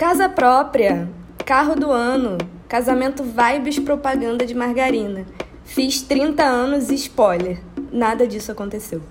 [0.00, 1.10] Casa própria,
[1.44, 5.26] carro do ano, casamento vibes propaganda de margarina.
[5.62, 7.60] Fiz 30 anos e spoiler,
[7.92, 9.02] nada disso aconteceu.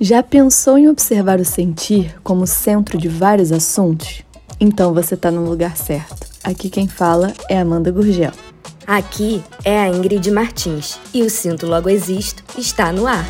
[0.00, 4.24] Já pensou em observar o sentir como centro de vários assuntos?
[4.58, 6.26] Então você está no lugar certo.
[6.42, 8.32] Aqui quem fala é Amanda Gurgel.
[8.84, 13.24] Aqui é a Ingrid Martins e o Sinto Logo Existo está no ar.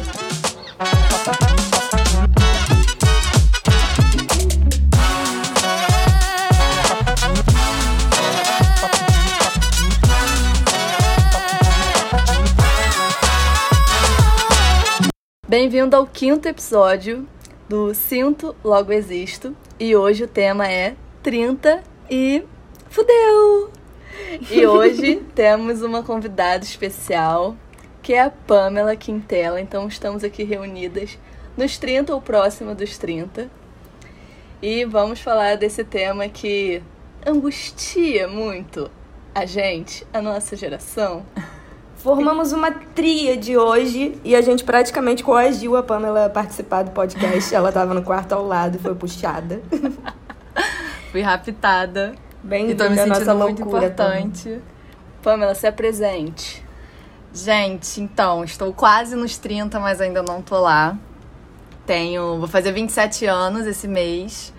[15.56, 17.28] Bem-vindo ao quinto episódio
[17.68, 22.42] do Sinto Logo Existo e hoje o tema é 30 e
[22.90, 23.70] fudeu!
[24.50, 27.56] E hoje temos uma convidada especial
[28.02, 31.16] que é a Pamela Quintela, então estamos aqui reunidas
[31.56, 33.48] nos 30 ou próximo dos 30
[34.60, 36.82] e vamos falar desse tema que
[37.24, 38.90] angustia muito
[39.32, 41.24] a gente, a nossa geração.
[42.04, 47.54] Formamos uma tríade hoje e a gente praticamente coagiu a Pamela a participar do podcast.
[47.54, 49.62] Ela estava no quarto ao lado e foi puxada.
[51.10, 52.14] Fui raptada.
[52.42, 54.42] Bem e tô me sentindo muito loucura, importante.
[54.44, 54.62] Também.
[55.22, 56.62] Pamela, se apresente.
[57.32, 60.98] Gente, então, estou quase nos 30, mas ainda não tô lá.
[61.86, 64.52] Tenho, vou fazer 27 anos esse mês.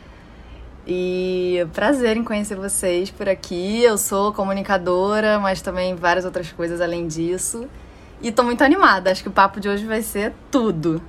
[0.87, 3.81] E prazer em conhecer vocês por aqui.
[3.81, 7.67] Eu sou comunicadora, mas também várias outras coisas além disso.
[8.21, 9.11] E tô muito animada.
[9.11, 11.01] Acho que o papo de hoje vai ser tudo.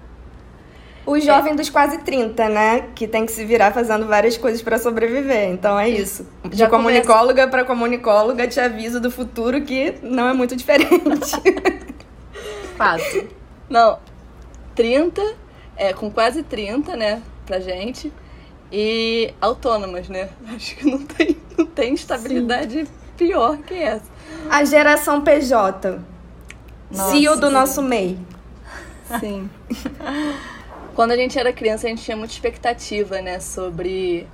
[1.05, 2.89] O jovem dos quase 30, né?
[2.95, 5.51] Que tem que se virar fazendo várias coisas para sobreviver.
[5.51, 6.27] Então é isso.
[6.45, 11.31] De Já comunicóloga para comunicóloga, te aviso do futuro que não é muito diferente.
[12.77, 13.29] Fato.
[13.71, 13.99] Não,
[14.75, 15.23] 30,
[15.77, 18.13] é, com quase 30, né, pra gente
[18.71, 20.29] e autônomas, né?
[20.55, 22.93] Acho que não tem, não tem estabilidade Sim.
[23.17, 24.11] pior que essa.
[24.51, 26.01] A geração PJ.
[26.91, 28.19] Nossa, CEO do nosso MEI.
[29.21, 29.49] Sim.
[30.95, 34.27] quando a gente era criança, a gente tinha muita expectativa, né, sobre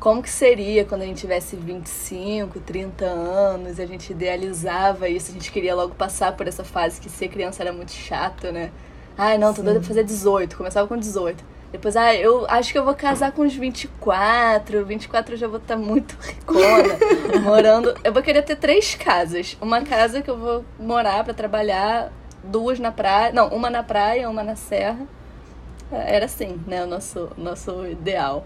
[0.00, 5.34] como que seria quando a gente tivesse 25, 30 anos, a gente idealizava isso, a
[5.34, 8.72] gente queria logo passar por essa fase que ser criança era muito chato, né?
[9.16, 11.44] Ai, não, tô doida pra fazer 18, começava com 18.
[11.72, 14.84] Depois, ah, eu acho que eu vou casar com uns 24.
[14.84, 16.98] 24 eu já vou estar tá muito ricona,
[17.42, 17.94] morando.
[18.02, 19.56] Eu vou querer ter três casas.
[19.60, 23.32] Uma casa que eu vou morar para trabalhar, duas na praia.
[23.32, 25.06] Não, uma na praia, uma na serra.
[25.92, 26.82] Era assim, né?
[26.84, 28.44] O nosso, nosso ideal.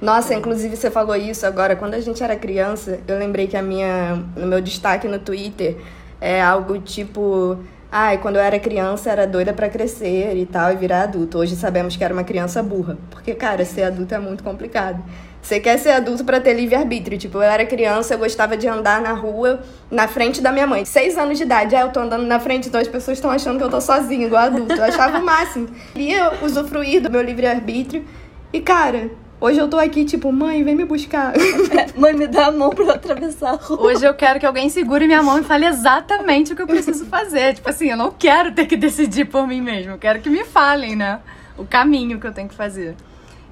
[0.00, 1.74] Nossa, inclusive você falou isso agora.
[1.74, 5.78] Quando a gente era criança, eu lembrei que a minha, no meu destaque no Twitter
[6.20, 7.58] é algo tipo
[7.90, 11.38] Ai, quando eu era criança era doida para crescer e tal e virar adulto.
[11.38, 15.02] Hoje sabemos que era uma criança burra, porque cara, ser adulto é muito complicado.
[15.40, 17.16] Você quer ser adulto para ter livre arbítrio.
[17.16, 20.84] Tipo, eu era criança, eu gostava de andar na rua na frente da minha mãe.
[20.84, 23.56] Seis anos de idade, aí eu tô andando na frente, então as pessoas estão achando
[23.56, 24.72] que eu tô sozinha, igual adulto.
[24.72, 25.68] Eu achava o máximo.
[25.94, 28.04] Ia usufruir do meu livre arbítrio.
[28.52, 29.08] E cara,
[29.38, 31.34] Hoje eu tô aqui, tipo, mãe, vem me buscar.
[31.76, 33.82] É, mãe, me dá a mão pra eu atravessar a rua.
[33.82, 37.04] Hoje eu quero que alguém segure minha mão e fale exatamente o que eu preciso
[37.06, 37.54] fazer.
[37.54, 39.92] Tipo assim, eu não quero ter que decidir por mim mesmo.
[39.92, 41.20] Eu quero que me falem, né?
[41.58, 42.94] O caminho que eu tenho que fazer.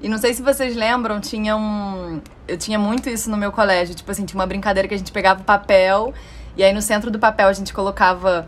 [0.01, 2.19] E não sei se vocês lembram, tinha um.
[2.47, 3.93] Eu tinha muito isso no meu colégio.
[3.93, 6.13] Tipo assim, tinha uma brincadeira que a gente pegava o papel
[6.57, 8.47] e aí no centro do papel a gente colocava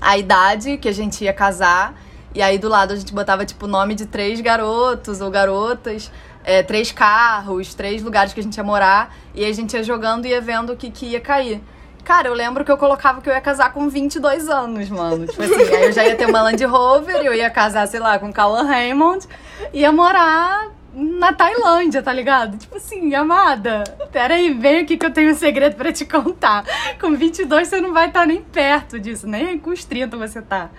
[0.00, 1.94] a idade que a gente ia casar.
[2.34, 6.10] E aí do lado a gente botava, tipo, o nome de três garotos ou garotas
[6.44, 10.26] é, três carros, três lugares que a gente ia morar, e a gente ia jogando
[10.26, 11.60] e ia vendo o que, que ia cair.
[12.04, 15.26] Cara, eu lembro que eu colocava que eu ia casar com 22 anos, mano.
[15.26, 18.18] Tipo assim, aí eu já ia ter uma Land Rover, eu ia casar, sei lá,
[18.18, 19.26] com Callan Raymond,
[19.74, 22.56] ia morar na Tailândia, tá ligado?
[22.56, 26.64] Tipo assim, amada, peraí, vem aqui que eu tenho um segredo para te contar.
[27.00, 30.40] Com 22 você não vai estar tá nem perto disso, nem com os 30 você
[30.40, 30.70] tá.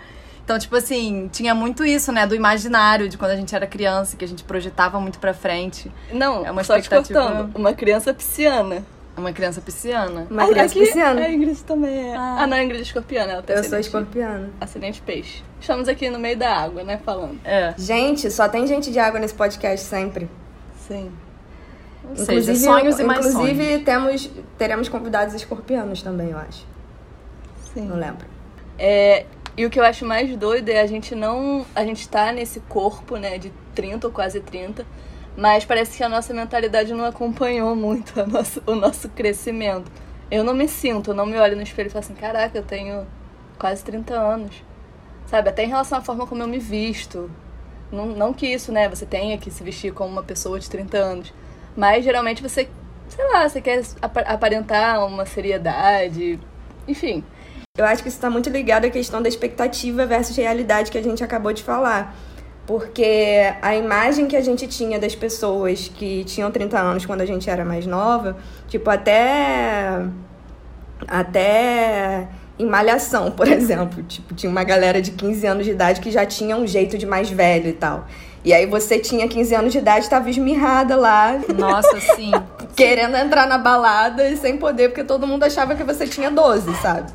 [0.50, 2.26] Então, tipo assim, tinha muito isso, né?
[2.26, 5.92] Do imaginário de quando a gente era criança, que a gente projetava muito pra frente.
[6.12, 7.48] Não, é uma só expectativa.
[7.54, 8.84] uma criança pisciana.
[9.16, 10.26] Uma criança pisciana.
[10.28, 11.22] Uma criança aqui, pisciana.
[11.22, 12.16] A Ingrid também é.
[12.16, 13.34] Ah, ah não, a Ingrid é escorpiana.
[13.34, 14.50] Ela tá Eu sou escorpiana.
[14.60, 15.44] Acidente peixe.
[15.62, 17.00] Estamos aqui no meio da água, né?
[17.06, 17.40] Falando.
[17.46, 17.76] É.
[17.78, 20.28] Gente, só tem gente de água nesse podcast sempre.
[20.88, 21.12] Sim.
[22.06, 23.84] Ou inclusive, seja, sonhos e mais Inclusive, sonhos.
[23.84, 26.66] Temos, teremos convidados escorpianos também, eu acho.
[27.72, 27.86] Sim.
[27.86, 28.26] Não lembro.
[28.80, 29.26] É,
[29.60, 31.66] e o que eu acho mais doido é a gente não.
[31.76, 34.86] A gente tá nesse corpo, né, de 30 ou quase 30,
[35.36, 39.92] mas parece que a nossa mentalidade não acompanhou muito nossa, o nosso crescimento.
[40.32, 42.64] Eu não me sinto, eu não me olho no espelho e falo assim, caraca, eu
[42.64, 43.06] tenho
[43.60, 44.64] quase 30 anos.
[45.26, 47.30] Sabe, até em relação à forma como eu me visto.
[47.92, 50.98] Não, não que isso, né, você tenha que se vestir como uma pessoa de 30
[50.98, 51.34] anos.
[51.76, 52.70] Mas geralmente você,
[53.10, 56.40] sei lá, você quer aparentar uma seriedade,
[56.88, 57.26] enfim.
[57.80, 61.02] Eu acho que isso está muito ligado à questão da expectativa versus realidade que a
[61.02, 62.14] gente acabou de falar.
[62.68, 67.26] Porque a imagem que a gente tinha das pessoas que tinham 30 anos quando a
[67.26, 68.36] gente era mais nova,
[68.68, 70.06] tipo, até.
[71.08, 72.28] Até
[72.60, 74.04] em Malhação, por exemplo.
[74.04, 77.06] Tipo, tinha uma galera de 15 anos de idade que já tinha um jeito de
[77.06, 78.06] mais velho e tal.
[78.44, 81.40] E aí você tinha 15 anos de idade, estava esmirrada lá.
[81.58, 82.32] Nossa, sim.
[82.76, 86.76] querendo entrar na balada e sem poder, porque todo mundo achava que você tinha 12,
[86.82, 87.10] sabe?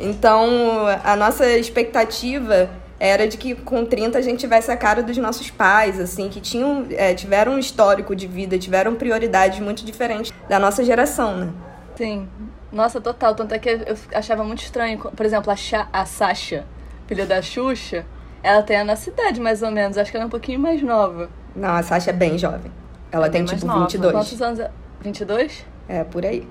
[0.00, 5.16] Então, a nossa expectativa era de que com 30 a gente tivesse a cara dos
[5.16, 10.32] nossos pais, assim, que tinham, é, tiveram um histórico de vida, tiveram prioridades muito diferentes
[10.48, 11.52] da nossa geração, né?
[11.96, 12.28] Sim.
[12.72, 13.34] Nossa, total.
[13.34, 14.98] Tanto é que eu achava muito estranho.
[14.98, 16.64] Por exemplo, a, Cha, a Sasha,
[17.06, 18.04] filha da Xuxa,
[18.42, 19.96] ela tem a nossa idade, mais ou menos.
[19.96, 21.28] Acho que ela é um pouquinho mais nova.
[21.56, 22.70] Não, a Sasha é bem jovem.
[23.10, 23.80] Ela tem, tipo, nova.
[23.80, 24.12] 22.
[24.12, 24.60] Quantos anos?
[25.00, 25.64] 22?
[25.88, 26.46] É, por aí.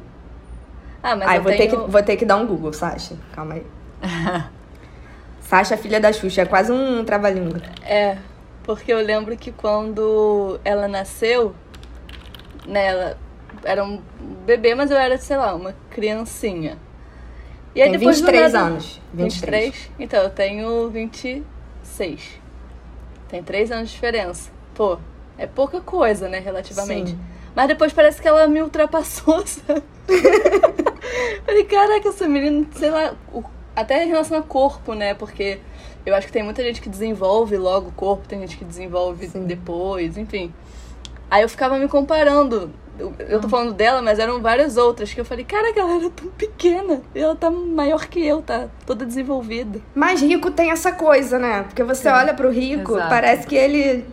[1.08, 1.58] Ah, mas Ai, vou, tenho...
[1.58, 3.16] ter que, vou ter que dar um Google, Sasha.
[3.32, 3.66] Calma aí.
[5.40, 7.62] Sasha, filha da Xuxa, é quase um trava-língua.
[7.86, 8.18] É,
[8.64, 11.56] porque eu lembro que quando ela nasceu,
[12.66, 13.18] né, ela
[13.64, 14.02] era um
[14.46, 16.78] bebê, mas eu era, sei lá, uma criancinha.
[17.74, 19.02] E aí Tem depois 23 nada, anos.
[19.14, 19.64] 23.
[19.64, 19.92] 23?
[20.00, 22.42] Então, eu tenho 26.
[23.30, 24.52] Tem 3 anos de diferença.
[24.76, 25.00] Pô,
[25.38, 27.12] é pouca coisa, né, relativamente.
[27.12, 27.20] Sim.
[27.56, 29.84] Mas depois parece que ela me ultrapassou, sabe?
[31.46, 33.16] Falei, caraca, essa menina, sei lá,
[33.76, 35.14] até em relação a corpo, né?
[35.14, 35.60] Porque
[36.06, 39.28] eu acho que tem muita gente que desenvolve logo o corpo, tem gente que desenvolve
[39.28, 39.46] Sim.
[39.46, 40.54] depois, enfim.
[41.30, 42.72] Aí eu ficava me comparando.
[42.98, 43.50] Eu, eu tô ah.
[43.50, 47.02] falando dela, mas eram várias outras que eu falei, caraca, ela era tão pequena.
[47.14, 49.80] E ela tá maior que eu, tá toda desenvolvida.
[49.94, 51.64] Mas rico tem essa coisa, né?
[51.64, 52.14] Porque você é.
[52.14, 53.10] olha pro rico, Exato.
[53.10, 54.06] parece que ele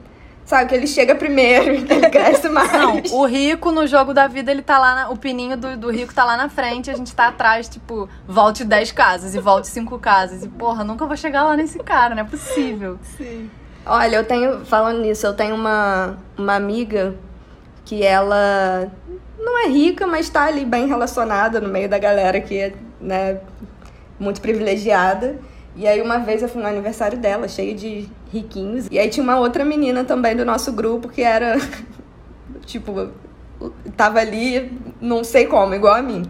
[0.44, 2.70] Sabe, que ele chega primeiro, que ele cresce mais.
[2.72, 5.90] Não, o rico no jogo da vida, ele tá lá, na, o pininho do, do
[5.90, 9.68] rico tá lá na frente, a gente tá atrás, tipo, volte 10 casas e volte
[9.68, 10.44] 5 casas.
[10.44, 12.98] E, porra, nunca vou chegar lá nesse cara, não é possível.
[13.16, 13.50] Sim.
[13.86, 17.14] Olha, eu tenho, falando nisso, eu tenho uma, uma amiga
[17.84, 18.90] que ela
[19.38, 23.40] não é rica, mas tá ali bem relacionada no meio da galera que é, né,
[24.18, 25.38] muito privilegiada.
[25.76, 28.88] E aí uma vez eu fui no aniversário dela, cheio de riquinhos.
[28.90, 31.56] E aí tinha uma outra menina também do nosso grupo que era
[32.66, 33.08] tipo
[33.96, 36.22] tava ali, não sei como, igual a mim.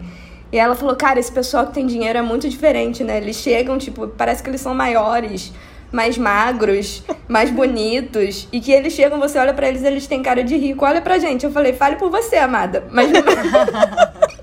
[0.51, 3.17] E ela falou: "Cara, esse pessoal que tem dinheiro é muito diferente, né?
[3.17, 5.51] Eles chegam, tipo, parece que eles são maiores,
[5.91, 10.43] mais magros, mais bonitos, e que eles chegam, você olha para eles, eles têm cara
[10.43, 10.85] de rico.
[10.85, 11.45] Olha pra gente".
[11.45, 12.83] Eu falei: "Fale por você, amada".
[12.91, 13.09] Mas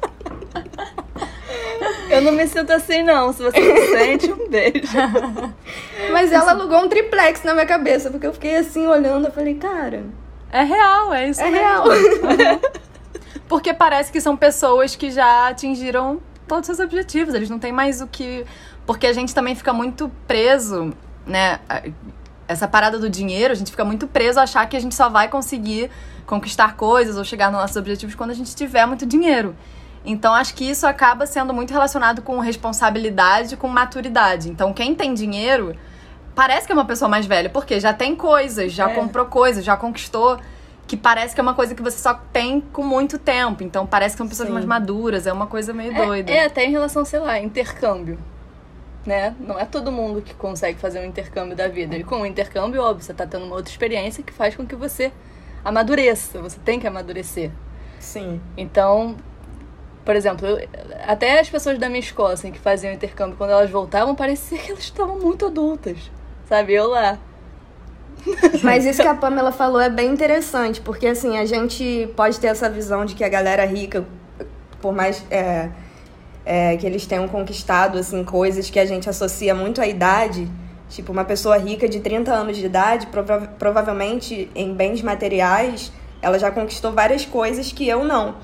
[2.12, 3.32] Eu não me sinto assim, não.
[3.32, 4.92] Se você me sente, um beijo.
[6.12, 9.54] Mas ela alugou um triplex na minha cabeça, porque eu fiquei assim olhando, eu falei,
[9.54, 10.04] cara.
[10.50, 11.58] É real, é isso É mesmo.
[11.58, 12.60] real.
[13.48, 17.34] porque parece que são pessoas que já atingiram todos os seus objetivos.
[17.34, 18.44] Eles não têm mais o que.
[18.86, 20.92] Porque a gente também fica muito preso,
[21.26, 21.60] né?
[22.46, 25.08] Essa parada do dinheiro, a gente fica muito preso a achar que a gente só
[25.08, 25.90] vai conseguir
[26.26, 29.56] conquistar coisas ou chegar nos nossos objetivos quando a gente tiver muito dinheiro.
[30.04, 34.50] Então acho que isso acaba sendo muito relacionado com responsabilidade, com maturidade.
[34.50, 35.76] Então quem tem dinheiro
[36.34, 38.94] parece que é uma pessoa mais velha, porque já tem coisas, já é.
[38.94, 40.38] comprou coisas, já conquistou
[40.86, 43.62] que parece que é uma coisa que você só tem com muito tempo.
[43.62, 44.54] Então parece que são pessoas Sim.
[44.54, 46.32] mais maduras, é uma coisa meio é, doida.
[46.32, 48.18] É, até em relação, sei lá, intercâmbio.
[49.06, 49.34] Né?
[49.40, 51.96] Não é todo mundo que consegue fazer um intercâmbio da vida.
[51.96, 54.76] E com o intercâmbio, óbvio, você tá tendo uma outra experiência que faz com que
[54.76, 55.10] você
[55.64, 56.40] amadureça.
[56.40, 57.50] Você tem que amadurecer.
[57.98, 58.40] Sim.
[58.56, 59.16] Então,
[60.04, 60.68] por exemplo, eu,
[61.06, 64.70] até as pessoas da minha escola, assim, que faziam intercâmbio, quando elas voltavam, parecia que
[64.70, 65.98] elas estavam muito adultas.
[66.48, 66.74] Sabe?
[66.74, 67.18] Eu lá.
[68.62, 72.48] Mas isso que a Pamela falou é bem interessante, porque assim, a gente pode ter
[72.48, 74.04] essa visão de que a galera rica,
[74.80, 75.70] por mais é,
[76.44, 80.48] é, que eles tenham conquistado assim, coisas que a gente associa muito à idade,
[80.88, 86.38] tipo, uma pessoa rica de 30 anos de idade, prova provavelmente em bens materiais, ela
[86.38, 88.36] já conquistou várias coisas que eu não.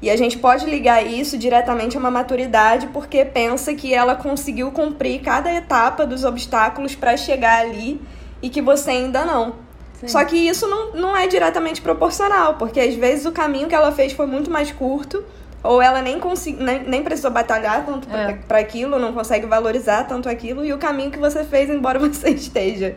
[0.00, 4.70] E a gente pode ligar isso diretamente a uma maturidade porque pensa que ela conseguiu
[4.70, 8.00] cumprir cada etapa dos obstáculos para chegar ali
[8.40, 9.56] e que você ainda não.
[9.94, 10.06] Sim.
[10.06, 13.90] Só que isso não, não é diretamente proporcional, porque às vezes o caminho que ela
[13.90, 15.24] fez foi muito mais curto,
[15.60, 18.34] ou ela nem, consegui, nem, nem precisou batalhar tanto é.
[18.46, 22.30] para aquilo, não consegue valorizar tanto aquilo, e o caminho que você fez, embora você
[22.30, 22.96] esteja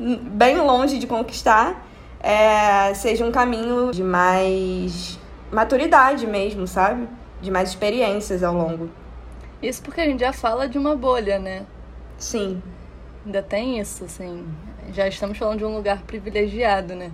[0.00, 1.86] bem longe de conquistar,
[2.18, 5.19] é, seja um caminho de mais
[5.50, 7.08] maturidade mesmo, sabe?
[7.40, 8.90] De mais experiências ao longo.
[9.62, 11.66] Isso porque a gente já fala de uma bolha, né?
[12.16, 12.62] Sim.
[13.24, 14.46] Ainda tem isso, assim.
[14.92, 17.10] já estamos falando de um lugar privilegiado, né?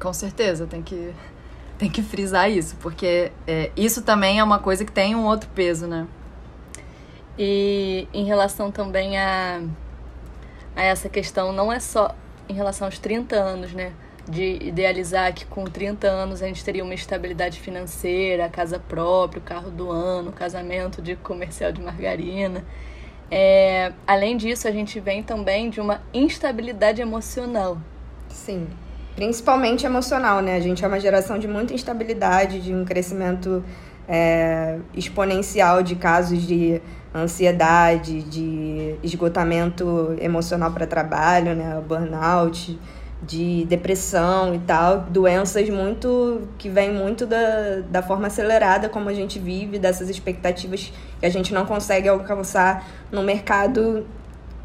[0.00, 1.14] Com certeza, tem que,
[1.78, 5.48] tem que frisar isso, porque é, isso também é uma coisa que tem um outro
[5.50, 6.06] peso, né?
[7.38, 9.62] E em relação também a,
[10.74, 12.14] a essa questão, não é só
[12.48, 13.92] em relação aos 30 anos, né?
[14.28, 19.70] De idealizar que com 30 anos a gente teria uma estabilidade financeira, casa própria, carro
[19.70, 22.64] do ano, casamento de comercial de margarina.
[23.30, 27.78] É, além disso, a gente vem também de uma instabilidade emocional.
[28.28, 28.66] Sim,
[29.14, 30.56] principalmente emocional, né?
[30.56, 33.64] A gente é uma geração de muita instabilidade, de um crescimento
[34.08, 36.82] é, exponencial de casos de
[37.14, 41.80] ansiedade, de esgotamento emocional para trabalho, né?
[41.86, 42.78] Burnout
[43.22, 49.14] de depressão e tal, doenças muito que vêm muito da, da forma acelerada como a
[49.14, 54.06] gente vive, dessas expectativas que a gente não consegue alcançar no mercado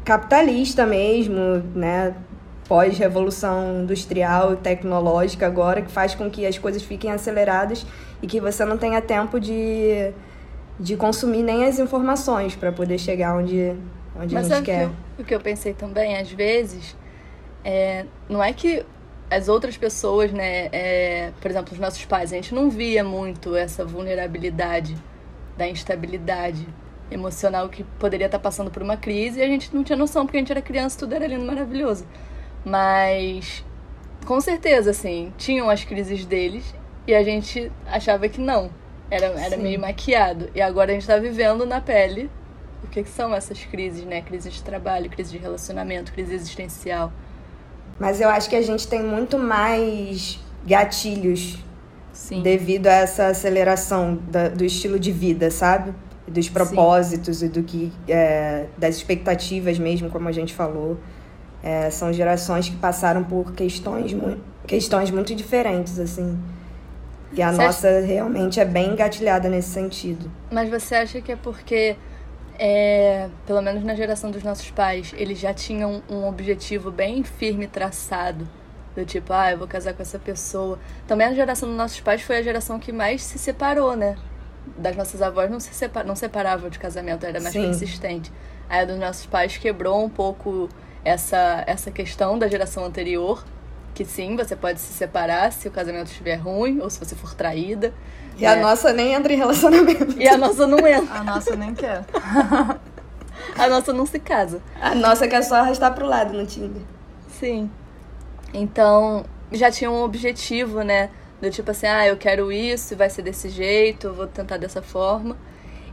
[0.04, 2.14] capitalista mesmo, né?
[2.66, 7.86] Pós-revolução industrial e tecnológica agora, que faz com que as coisas fiquem aceleradas
[8.22, 10.12] e que você não tenha tempo de,
[10.80, 13.74] de consumir nem as informações para poder chegar onde,
[14.18, 14.88] onde Mas a gente quer.
[15.18, 16.96] o que eu pensei também, às vezes,
[17.66, 18.86] é, não é que
[19.28, 23.56] as outras pessoas, né, é, por exemplo, os nossos pais, a gente não via muito
[23.56, 24.96] essa vulnerabilidade
[25.58, 26.64] da instabilidade
[27.10, 30.36] emocional que poderia estar passando por uma crise e a gente não tinha noção porque
[30.36, 32.06] a gente era criança, tudo era lindo, maravilhoso.
[32.64, 33.64] Mas
[34.24, 36.72] com certeza, assim, tinham as crises deles
[37.04, 38.70] e a gente achava que não.
[39.10, 40.50] Era, era meio maquiado.
[40.54, 42.30] E agora a gente está vivendo na pele
[42.84, 44.20] o que, que são essas crises, né?
[44.20, 47.12] Crise de trabalho, crise de relacionamento, crise existencial.
[47.98, 51.58] Mas eu acho que a gente tem muito mais gatilhos
[52.12, 52.42] Sim.
[52.42, 55.94] devido a essa aceleração da, do estilo de vida, sabe?
[56.26, 57.46] Dos propósitos Sim.
[57.46, 60.98] e do que é, das expectativas mesmo, como a gente falou.
[61.62, 64.36] É, são gerações que passaram por questões, mu
[64.66, 66.38] questões muito diferentes, assim.
[67.32, 68.06] E a você nossa acha...
[68.06, 70.30] realmente é bem engatilhada nesse sentido.
[70.50, 71.96] Mas você acha que é porque
[72.58, 77.66] é, pelo menos na geração dos nossos pais, eles já tinham um objetivo bem firme
[77.66, 78.48] traçado.
[78.94, 80.78] Do tipo, ah, eu vou casar com essa pessoa.
[81.06, 84.16] Também a geração dos nossos pais foi a geração que mais se separou, né?
[84.76, 87.62] Das nossas avós não se separ, não separavam de casamento, era mais Sim.
[87.62, 88.32] persistente.
[88.68, 90.68] Aí a dos nossos pais quebrou um pouco
[91.04, 93.44] essa, essa questão da geração anterior,
[93.94, 97.34] que sim, você pode se separar se o casamento estiver ruim ou se você for
[97.34, 97.94] traída.
[98.36, 98.48] E é.
[98.48, 100.20] a nossa nem entra em relacionamento.
[100.20, 101.20] E a nossa não entra.
[101.20, 102.04] A nossa nem quer.
[103.58, 104.60] a nossa não se casa.
[104.80, 106.82] A nossa quer só arrastar pro lado no Tinder.
[107.28, 107.70] Sim.
[108.52, 111.10] Então, já tinha um objetivo, né?
[111.40, 115.36] Do tipo assim, ah, eu quero isso, vai ser desse jeito, vou tentar dessa forma.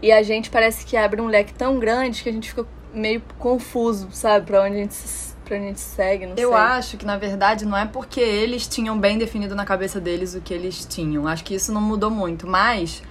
[0.02, 3.22] E a gente parece que abre um leque tão grande que a gente fica meio
[3.40, 4.46] confuso, sabe?
[4.46, 6.58] Pra onde a gente se pra gente segue, não Eu sei.
[6.58, 10.42] acho que, na verdade, não é porque eles tinham bem definido na cabeça deles o
[10.42, 11.28] que eles tinham.
[11.28, 12.48] Acho que isso não mudou muito.
[12.48, 13.04] Mas,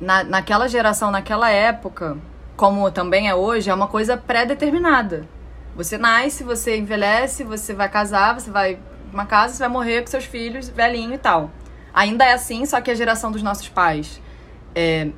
[0.00, 2.16] na, naquela geração, naquela época,
[2.56, 5.26] como também é hoje, é uma coisa pré-determinada.
[5.76, 8.78] Você nasce, você envelhece, você vai casar, você vai
[9.12, 11.50] uma casa, você vai morrer com seus filhos, velhinho e tal.
[11.92, 14.20] Ainda é assim, só que a geração dos nossos pais
[14.74, 15.08] é,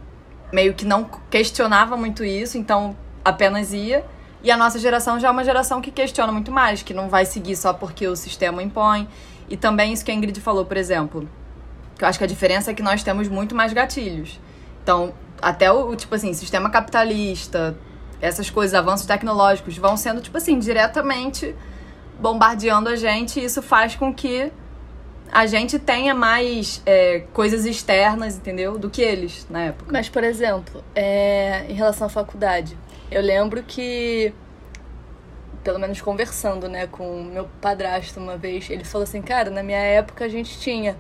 [0.53, 4.05] meio que não questionava muito isso, então apenas ia.
[4.43, 7.25] E a nossa geração já é uma geração que questiona muito mais, que não vai
[7.25, 9.09] seguir só porque o sistema impõe.
[9.49, 11.29] E também isso que a Ingrid falou, por exemplo,
[11.97, 14.41] que eu acho que a diferença é que nós temos muito mais gatilhos.
[14.83, 17.77] Então, até o, tipo assim, sistema capitalista,
[18.21, 21.55] essas coisas, avanços tecnológicos vão sendo, tipo assim, diretamente
[22.21, 24.53] bombardeando a gente e isso faz com que
[25.31, 28.79] a gente tenha mais é, coisas externas, entendeu?
[28.79, 29.91] Do que eles na época.
[29.93, 32.77] Mas, por exemplo, é, em relação à faculdade,
[33.13, 34.33] eu lembro que,
[35.63, 39.79] pelo menos conversando, né, com meu padrasto uma vez, ele falou assim, cara, na minha
[39.79, 40.97] época a gente tinha,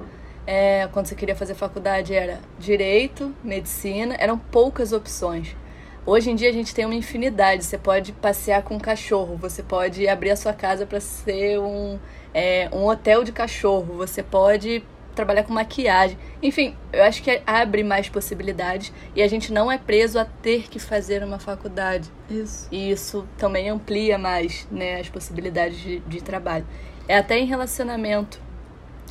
[0.47, 5.57] é, quando você queria fazer faculdade, era direito, medicina, eram poucas opções.
[6.05, 7.65] Hoje em dia a gente tem uma infinidade.
[7.65, 11.99] Você pode passear com um cachorro, você pode abrir a sua casa para ser um,
[12.35, 16.19] é, um hotel de cachorro, você pode trabalhar com maquiagem.
[16.43, 20.69] Enfim, eu acho que abre mais possibilidades e a gente não é preso a ter
[20.69, 22.11] que fazer uma faculdade.
[22.31, 22.69] Isso.
[22.71, 26.67] E isso também amplia mais né, as possibilidades de, de trabalho.
[27.07, 28.41] É até em relacionamento.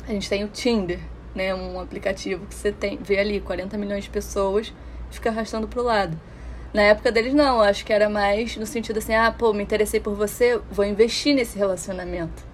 [0.06, 0.98] A gente tem o Tinder,
[1.34, 4.72] né, um aplicativo que você tem, vê ali 40 milhões de pessoas
[5.12, 6.18] fica arrastando pro lado.
[6.72, 10.00] Na época deles, não, acho que era mais no sentido assim: ah, pô, me interessei
[10.00, 12.44] por você, vou investir nesse relacionamento.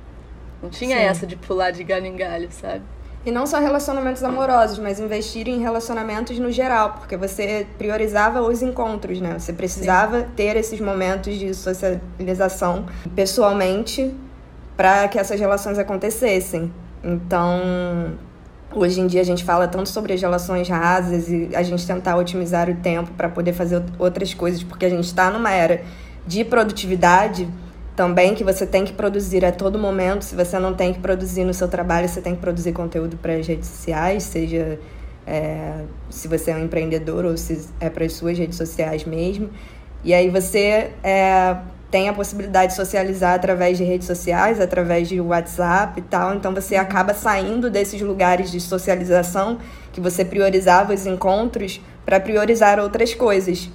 [0.60, 1.02] Não tinha Sim.
[1.04, 2.82] essa de pular de galho em galho, sabe?
[3.28, 8.62] E não só relacionamentos amorosos, mas investir em relacionamentos no geral, porque você priorizava os
[8.62, 9.38] encontros, né?
[9.38, 10.26] Você precisava Sim.
[10.34, 14.14] ter esses momentos de socialização pessoalmente
[14.78, 16.72] para que essas relações acontecessem.
[17.04, 18.14] Então,
[18.74, 22.16] hoje em dia a gente fala tanto sobre as relações rasas e a gente tentar
[22.16, 25.82] otimizar o tempo para poder fazer outras coisas, porque a gente está numa era
[26.26, 27.46] de produtividade
[27.98, 30.24] também que você tem que produzir a todo momento.
[30.24, 33.32] Se você não tem que produzir no seu trabalho, você tem que produzir conteúdo para
[33.34, 34.78] as redes sociais, seja
[35.26, 39.50] é, se você é um empreendedor ou se é para as suas redes sociais mesmo.
[40.04, 41.56] E aí você é,
[41.90, 46.36] tem a possibilidade de socializar através de redes sociais, através de WhatsApp e tal.
[46.36, 49.58] Então você acaba saindo desses lugares de socialização
[49.92, 53.68] que você priorizava os encontros para priorizar outras coisas.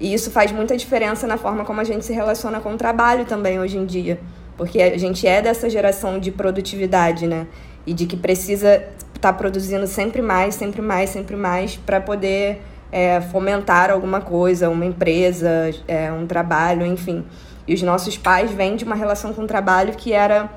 [0.00, 3.26] E isso faz muita diferença na forma como a gente se relaciona com o trabalho
[3.26, 4.18] também hoje em dia.
[4.56, 7.46] Porque a gente é dessa geração de produtividade, né?
[7.86, 8.76] E de que precisa
[9.14, 14.70] estar tá produzindo sempre mais, sempre mais, sempre mais para poder é, fomentar alguma coisa,
[14.70, 17.24] uma empresa, é, um trabalho, enfim.
[17.68, 20.50] E os nossos pais vêm de uma relação com o trabalho que era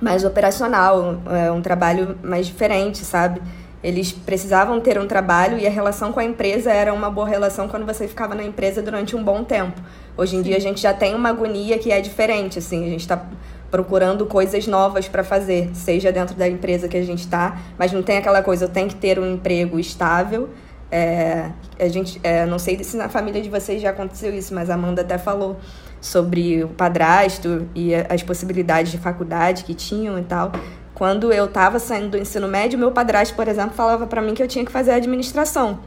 [0.00, 3.42] mais operacional, é, um trabalho mais diferente, sabe?
[3.82, 7.68] Eles precisavam ter um trabalho e a relação com a empresa era uma boa relação
[7.68, 9.80] quando você ficava na empresa durante um bom tempo.
[10.16, 10.44] Hoje em Sim.
[10.44, 13.24] dia a gente já tem uma agonia que é diferente, assim, a gente está
[13.70, 18.02] procurando coisas novas para fazer, seja dentro da empresa que a gente está, mas não
[18.02, 20.48] tem aquela coisa, eu tenho que ter um emprego estável.
[20.90, 24.70] É, a gente, é, não sei se na família de vocês já aconteceu isso, mas
[24.70, 25.56] a Amanda até falou
[26.00, 30.52] sobre o padrasto e as possibilidades de faculdade que tinham e tal.
[30.98, 34.42] Quando eu estava saindo do ensino médio, meu padrasto, por exemplo, falava para mim que
[34.42, 35.78] eu tinha que fazer administração.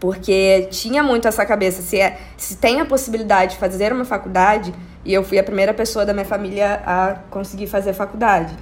[0.00, 4.74] Porque tinha muito essa cabeça, se, é, se tem a possibilidade de fazer uma faculdade,
[5.04, 8.52] e eu fui a primeira pessoa da minha família a conseguir fazer faculdade.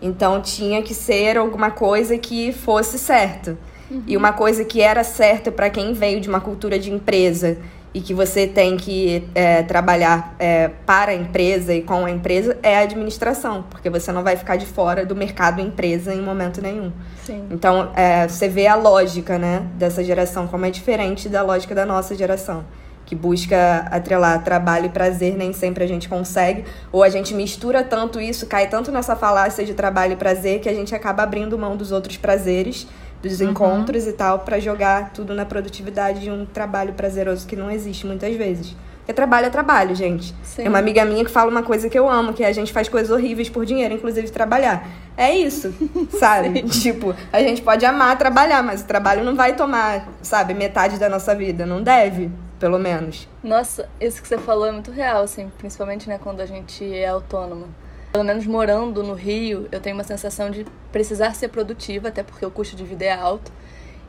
[0.00, 3.58] Então tinha que ser alguma coisa que fosse certo.
[3.90, 4.04] Uhum.
[4.06, 7.58] E uma coisa que era certa para quem veio de uma cultura de empresa
[7.94, 12.56] e que você tem que é, trabalhar é, para a empresa e com a empresa
[12.62, 16.62] é a administração, porque você não vai ficar de fora do mercado empresa em momento
[16.62, 16.90] nenhum.
[17.24, 17.46] Sim.
[17.50, 21.84] Então, é, você vê a lógica né, dessa geração, como é diferente da lógica da
[21.84, 22.64] nossa geração,
[23.04, 27.84] que busca atrelar trabalho e prazer, nem sempre a gente consegue, ou a gente mistura
[27.84, 31.58] tanto isso, cai tanto nessa falácia de trabalho e prazer, que a gente acaba abrindo
[31.58, 32.86] mão dos outros prazeres
[33.22, 33.50] dos uhum.
[33.50, 38.06] encontros e tal, para jogar tudo na produtividade de um trabalho prazeroso que não existe
[38.06, 38.74] muitas vezes.
[38.98, 40.34] Porque trabalho é trabalho, gente.
[40.44, 40.64] Sim.
[40.64, 42.72] É uma amiga minha que fala uma coisa que eu amo, que é a gente
[42.72, 44.88] faz coisas horríveis por dinheiro, inclusive trabalhar.
[45.16, 45.74] É isso,
[46.18, 46.62] sabe?
[46.62, 51.08] tipo, a gente pode amar trabalhar, mas o trabalho não vai tomar, sabe, metade da
[51.08, 51.66] nossa vida.
[51.66, 52.30] Não deve,
[52.60, 53.28] pelo menos.
[53.42, 57.08] Nossa, isso que você falou é muito real, assim, principalmente, né, quando a gente é
[57.08, 57.66] autônoma.
[58.12, 62.44] Pelo menos morando no Rio, eu tenho uma sensação de precisar ser produtiva, até porque
[62.44, 63.50] o custo de vida é alto.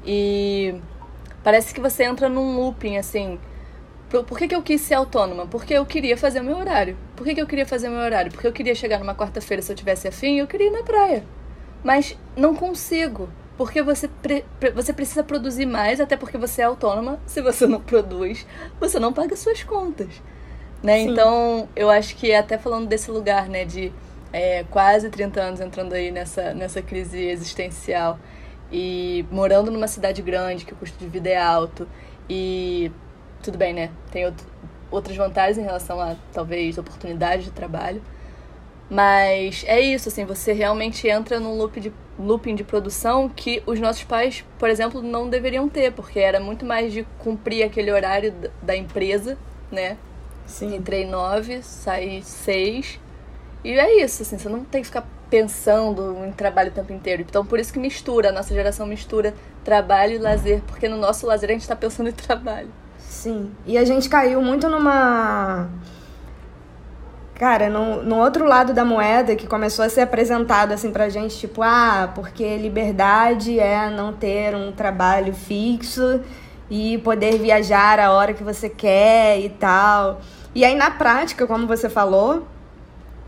[0.05, 0.75] E
[1.41, 3.39] parece que você entra num looping, assim.
[4.09, 5.47] Por que, que eu quis ser autônoma?
[5.47, 6.97] Porque eu queria fazer o meu horário.
[7.15, 8.29] Por que, que eu queria fazer o meu horário?
[8.29, 11.23] Porque eu queria chegar numa quarta-feira se eu tivesse afim eu queria ir na praia.
[11.81, 13.29] Mas não consigo.
[13.57, 14.43] Porque você, pre
[14.75, 17.19] você precisa produzir mais, até porque você é autônoma.
[17.25, 18.45] Se você não produz,
[18.79, 20.09] você não paga suas contas.
[20.83, 20.99] Né?
[20.99, 23.91] Então, eu acho que até falando desse lugar, né, de
[24.33, 28.19] é, quase 30 anos entrando aí nessa, nessa crise existencial
[28.69, 31.87] e morando numa cidade grande, que o custo de vida é alto
[32.29, 32.91] e
[33.41, 33.91] tudo bem, né?
[34.11, 34.45] Tem outro,
[34.91, 38.01] outras vantagens em relação a talvez oportunidade de trabalho.
[38.89, 43.79] Mas é isso, assim, você realmente entra num loop de, looping de produção que os
[43.79, 48.33] nossos pais, por exemplo, não deveriam ter, porque era muito mais de cumprir aquele horário
[48.61, 49.37] da empresa,
[49.71, 49.97] né?
[50.45, 50.75] Sim.
[50.75, 52.99] Entrei nove, saí seis.
[53.63, 57.23] E é isso, assim, você não tem que ficar pensando em trabalho o tempo inteiro.
[57.27, 61.25] Então, por isso que mistura, a nossa geração mistura trabalho e lazer, porque no nosso
[61.25, 62.69] lazer a gente está pensando em trabalho.
[62.99, 63.51] Sim.
[63.65, 65.69] E a gente caiu muito numa.
[67.35, 71.37] Cara, no, no outro lado da moeda que começou a ser apresentado assim pra gente,
[71.37, 76.21] tipo, ah, porque liberdade é não ter um trabalho fixo
[76.69, 80.21] e poder viajar a hora que você quer e tal.
[80.55, 82.47] E aí, na prática, como você falou,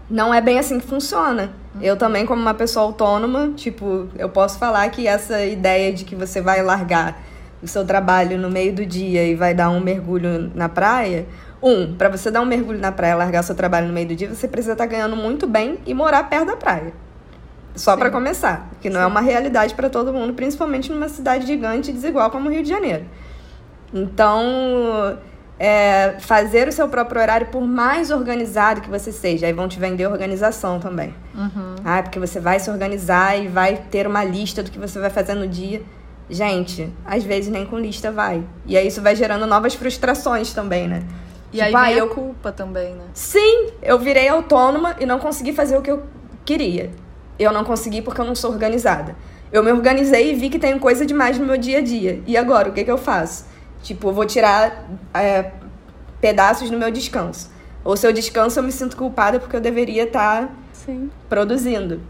[0.09, 1.53] não é bem assim que funciona.
[1.81, 6.15] Eu também, como uma pessoa autônoma, tipo, eu posso falar que essa ideia de que
[6.15, 7.21] você vai largar
[7.61, 11.25] o seu trabalho no meio do dia e vai dar um mergulho na praia.
[11.61, 14.29] Um, para você dar um mergulho na praia, largar seu trabalho no meio do dia,
[14.33, 16.93] você precisa estar tá ganhando muito bem e morar perto da praia.
[17.75, 19.09] Só para começar, que não é Sim.
[19.09, 22.63] é uma realidade para todo mundo, principalmente numa cidade gigante e desigual como o Rio
[22.63, 23.05] de Janeiro.
[23.95, 25.17] Então,
[25.57, 29.47] é, fazer o seu próprio horário por mais organizado que você seja.
[29.47, 31.13] Aí vão te vender organização também.
[31.33, 31.75] Uhum.
[31.83, 35.09] Ah, porque você vai se organizar e vai ter uma lista do que você vai
[35.09, 35.81] fazer no dia.
[36.29, 38.43] Gente, às vezes nem com lista vai.
[38.65, 41.03] E aí isso vai gerando novas frustrações também, né?
[41.53, 42.09] E tipo, aí vem ah, eu...
[42.09, 43.05] culpa também, né?
[43.13, 46.03] Sim, eu virei autônoma e não consegui fazer o que eu
[46.43, 46.91] queria.
[47.39, 49.15] Eu não consegui porque eu não sou organizada.
[49.51, 52.21] Eu me organizei e vi que tenho coisa demais no meu dia a dia.
[52.25, 53.45] E agora, o que, que eu faço?
[53.85, 55.51] Tipo, eu vou tirar é,
[56.19, 57.51] pedaços no meu descanso.
[57.83, 60.93] Ou se eu descanso, eu me sinto culpada porque eu deveria estar tá
[61.29, 62.01] produzindo.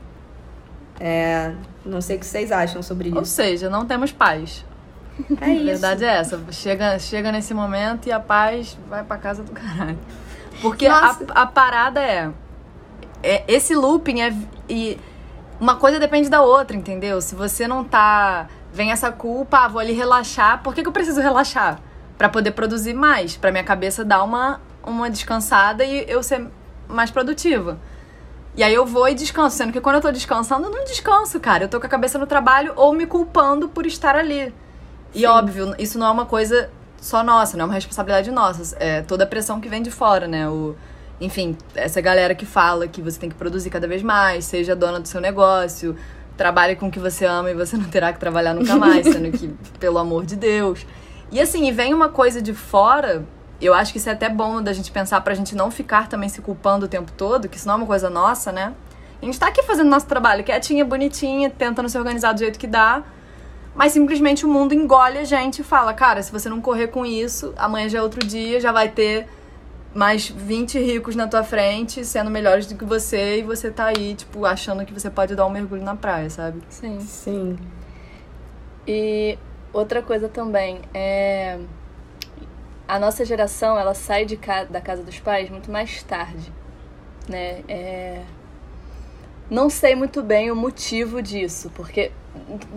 [0.98, 1.52] É,
[1.86, 3.18] não sei o que vocês acham sobre isso.
[3.18, 4.64] Ou seja, não temos paz.
[5.42, 5.62] É isso.
[5.62, 6.42] A verdade é essa.
[6.52, 10.00] Chega, chega nesse momento e a paz vai pra casa do caralho.
[10.62, 12.32] Porque a, a, parada é,
[13.22, 13.44] é.
[13.48, 14.34] Esse looping é.
[14.68, 14.98] E
[15.60, 17.22] uma coisa depende da outra, entendeu?
[17.22, 18.48] Se você não tá.
[18.76, 20.62] Vem essa culpa, ah, vou ali relaxar.
[20.62, 21.80] Por que, que eu preciso relaxar?
[22.18, 23.38] para poder produzir mais.
[23.38, 26.48] para minha cabeça dar uma, uma descansada e eu ser
[26.88, 27.78] mais produtiva.
[28.56, 31.40] E aí eu vou e descanso, sendo que quando eu tô descansando, eu não descanso,
[31.40, 31.66] cara.
[31.66, 34.54] Eu tô com a cabeça no trabalho ou me culpando por estar ali.
[35.14, 35.26] E Sim.
[35.26, 36.70] óbvio, isso não é uma coisa
[37.02, 38.76] só nossa, não é uma responsabilidade nossa.
[38.80, 40.48] É toda a pressão que vem de fora, né?
[40.48, 40.74] O,
[41.20, 45.02] enfim, essa galera que fala que você tem que produzir cada vez mais, seja dona
[45.02, 45.98] do seu negócio,
[46.38, 49.32] trabalhe com o que você ama e você não terá que trabalhar nunca mais, sendo
[49.32, 49.48] que,
[49.80, 50.86] pelo amor de Deus.
[51.32, 53.26] E assim, vem uma coisa de fora
[53.62, 56.28] eu acho que isso é até bom da gente pensar pra gente não ficar também
[56.28, 58.74] se culpando o tempo todo, que isso não é uma coisa nossa, né?
[59.22, 62.68] A gente tá aqui fazendo nosso trabalho quietinha, bonitinha, tentando se organizar do jeito que
[62.68, 63.02] dá.
[63.74, 67.06] Mas simplesmente o mundo engole a gente e fala, cara, se você não correr com
[67.06, 69.28] isso, amanhã já é outro dia, já vai ter
[69.96, 74.14] mais 20 ricos na tua frente, sendo melhores do que você, e você tá aí,
[74.14, 76.62] tipo, achando que você pode dar um mergulho na praia, sabe?
[76.70, 77.00] Sim.
[77.00, 77.58] Sim.
[78.86, 79.40] E
[79.72, 81.58] outra coisa também é
[82.88, 86.52] a nossa geração ela sai de ca da casa dos pais muito mais tarde,
[87.28, 87.64] né?
[87.68, 88.22] É...
[89.50, 92.12] Não sei muito bem o motivo disso, porque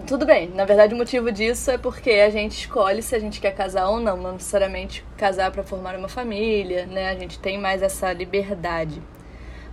[0.07, 3.41] tudo bem, na verdade o motivo disso é porque a gente escolhe se a gente
[3.41, 7.11] quer casar ou não, não necessariamente casar para formar uma família, né?
[7.11, 9.03] A gente tem mais essa liberdade.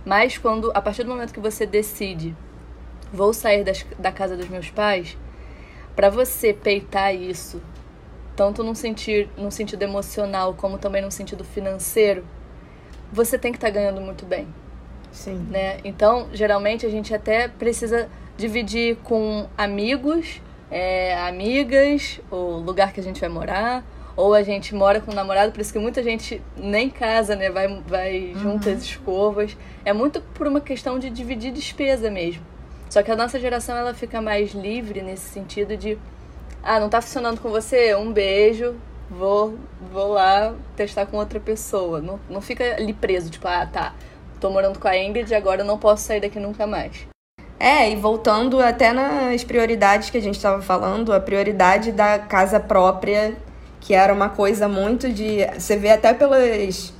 [0.04, 2.36] Mas quando a partir do momento que você decide
[3.12, 5.16] vou sair das, da casa dos meus pais,
[5.94, 7.62] para você peitar isso
[8.36, 12.24] tanto num, sentir, num sentido emocional como também no sentido financeiro,
[13.10, 14.46] você tem que estar tá ganhando muito bem.
[15.10, 15.38] Sim.
[15.50, 15.78] Né?
[15.82, 23.02] Então, geralmente a gente até precisa dividir com amigos, é, amigas, o lugar que a
[23.02, 23.84] gente vai morar,
[24.16, 27.50] ou a gente mora com o namorado, por isso que muita gente nem casa, né?
[27.50, 28.40] Vai, vai uhum.
[28.40, 29.56] junto as escovas.
[29.84, 32.42] É muito por uma questão de dividir despesa mesmo.
[32.88, 35.98] Só que a nossa geração ela fica mais livre nesse sentido de
[36.62, 37.94] ah, não tá funcionando com você?
[37.94, 38.74] Um beijo,
[39.10, 39.58] vou,
[39.92, 42.00] vou lá testar com outra pessoa.
[42.00, 43.94] Não, não fica ali preso, tipo, ah, tá,
[44.40, 47.06] tô morando com a Ingrid agora não posso sair daqui nunca mais.
[47.58, 52.60] É, e voltando até nas prioridades que a gente estava falando, a prioridade da casa
[52.60, 53.34] própria,
[53.80, 55.38] que era uma coisa muito de.
[55.58, 56.92] Você vê até pelas,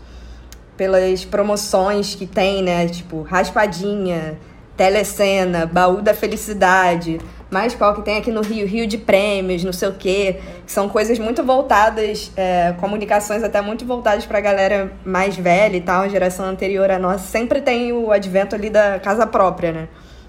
[0.77, 2.89] pelas promoções que tem, né?
[2.89, 4.39] Tipo, raspadinha,
[4.77, 7.19] telecena, baú da felicidade
[7.51, 10.89] mais qual que tem aqui no Rio, Rio de Prêmios, não sei o quê, são
[10.89, 16.09] coisas muito voltadas, é, comunicações até muito voltadas para a galera mais velha e tal,
[16.09, 17.21] geração anterior à nossa.
[17.21, 19.89] Sempre tem o advento ali da casa própria, né?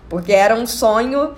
[0.10, 1.36] Porque era um sonho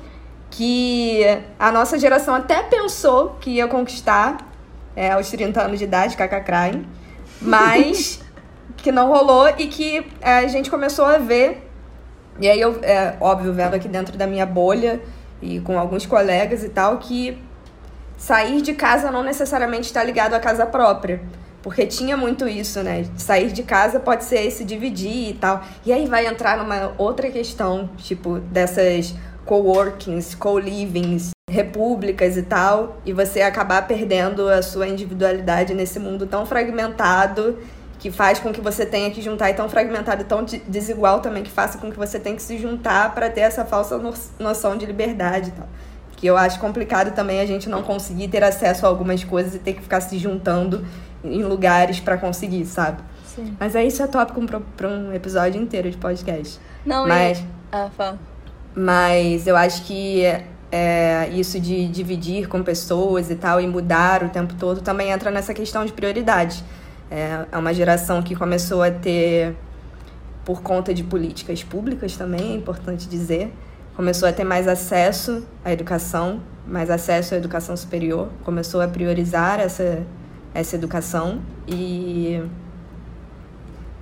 [0.50, 1.24] que
[1.58, 4.50] a nossa geração até pensou que ia conquistar
[4.96, 6.88] é, aos 30 anos de idade, cacacraem,
[7.42, 8.22] mas
[8.78, 11.70] que não rolou e que é, a gente começou a ver.
[12.40, 15.02] E aí eu, é, óbvio, vendo aqui dentro da minha bolha,
[15.42, 17.42] e com alguns colegas e tal, que
[18.18, 21.22] sair de casa não necessariamente está ligado à casa própria.
[21.62, 23.06] Porque tinha muito isso, né?
[23.18, 25.62] Sair de casa pode ser se dividir e tal.
[25.86, 29.14] E aí vai entrar numa outra questão, tipo, dessas
[29.46, 36.46] coworkings, co-livings, repúblicas e tal, e você acabar perdendo a sua individualidade nesse mundo tão
[36.46, 37.58] fragmentado
[37.98, 41.44] que faz com que você tenha que juntar e tão fragmentado e tão desigual também
[41.44, 44.00] que faça com que você tenha que se juntar para ter essa falsa
[44.40, 45.68] noção de liberdade e tal.
[46.16, 49.60] Que eu acho complicado também a gente não conseguir ter acesso a algumas coisas e
[49.60, 50.86] ter que ficar se juntando
[51.24, 53.02] em lugares para conseguir, sabe?
[53.26, 53.56] Sim.
[53.60, 54.42] Mas é isso é tópico
[54.76, 56.60] para um episódio inteiro de podcast.
[56.86, 57.46] Não, mas, e...
[57.72, 58.20] Ah, fala.
[58.76, 60.24] Mas eu acho que
[60.72, 65.32] é, isso de dividir com pessoas e tal e mudar o tempo todo também entra
[65.32, 66.64] nessa questão de prioridade.
[67.10, 69.56] É, é uma geração que começou a ter,
[70.46, 73.52] por conta de políticas públicas também, é importante dizer,
[73.96, 79.60] começou a ter mais acesso à educação, mais acesso à educação superior, começou a priorizar
[79.60, 80.04] essa,
[80.54, 82.42] essa educação e,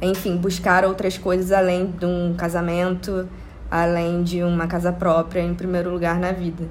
[0.01, 3.27] enfim, buscar outras coisas além de um casamento,
[3.69, 6.67] além de uma casa própria em primeiro lugar na vida.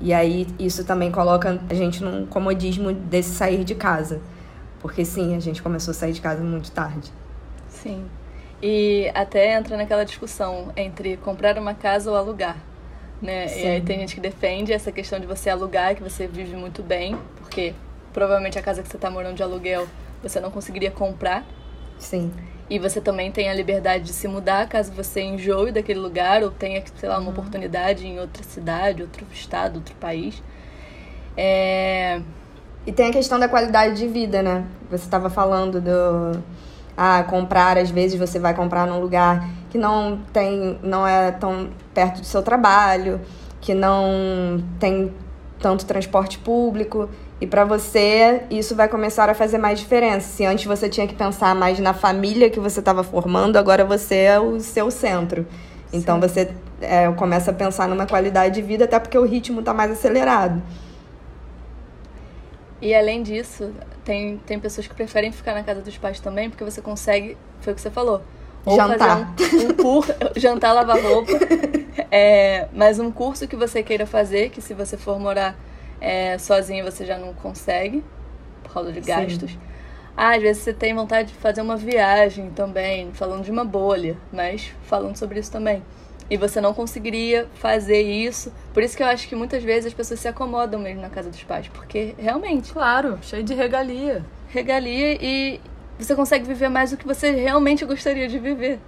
[0.00, 4.20] E aí isso também coloca a gente num comodismo desse sair de casa.
[4.80, 7.12] Porque sim, a gente começou a sair de casa muito tarde.
[7.68, 8.06] Sim.
[8.62, 12.56] E até entra naquela discussão entre comprar uma casa ou alugar.
[13.20, 13.46] Né?
[13.48, 13.60] Sim.
[13.60, 16.82] E aí tem gente que defende essa questão de você alugar, que você vive muito
[16.82, 17.74] bem, porque
[18.12, 19.86] provavelmente a casa que você está morando de aluguel
[20.22, 21.44] você não conseguiria comprar.
[21.98, 22.32] Sim.
[22.68, 26.50] E você também tem a liberdade de se mudar caso você enjoe daquele lugar ou
[26.50, 27.32] tenha, sei lá, uma uhum.
[27.32, 30.42] oportunidade em outra cidade, outro estado, outro país.
[31.36, 32.20] É...
[32.86, 34.64] E tem a questão da qualidade de vida, né?
[34.90, 36.42] Você estava falando do
[36.96, 41.70] ah, comprar, às vezes você vai comprar num lugar que não tem, não é tão
[41.92, 43.20] perto do seu trabalho,
[43.60, 45.12] que não tem
[45.58, 47.08] tanto transporte público.
[47.40, 50.28] E para você, isso vai começar a fazer mais diferença.
[50.28, 54.16] Se antes você tinha que pensar mais na família que você estava formando, agora você
[54.16, 55.46] é o seu centro.
[55.90, 56.28] Então Sim.
[56.28, 59.90] você é, começa a pensar numa qualidade de vida, até porque o ritmo está mais
[59.90, 60.62] acelerado.
[62.80, 63.72] E além disso,
[64.04, 67.72] tem, tem pessoas que preferem ficar na casa dos pais também, porque você consegue, foi
[67.72, 68.22] o que você falou.
[68.66, 69.34] Ou jantar.
[69.38, 71.32] fazer um, um curso, jantar, lavar roupa.
[72.12, 75.56] é, mas um curso que você queira fazer, que se você for morar
[76.00, 78.02] é, sozinho você já não consegue,
[78.62, 79.50] por causa de gastos.
[79.52, 79.58] Sim.
[80.16, 84.16] Ah, às vezes você tem vontade de fazer uma viagem também, falando de uma bolha,
[84.32, 85.82] mas falando sobre isso também
[86.30, 88.52] e você não conseguiria fazer isso.
[88.72, 91.28] Por isso que eu acho que muitas vezes as pessoas se acomodam mesmo na casa
[91.28, 92.72] dos pais, porque realmente.
[92.72, 94.24] Claro, cheio de regalia.
[94.48, 95.60] Regalia e
[95.98, 98.78] você consegue viver mais do que você realmente gostaria de viver.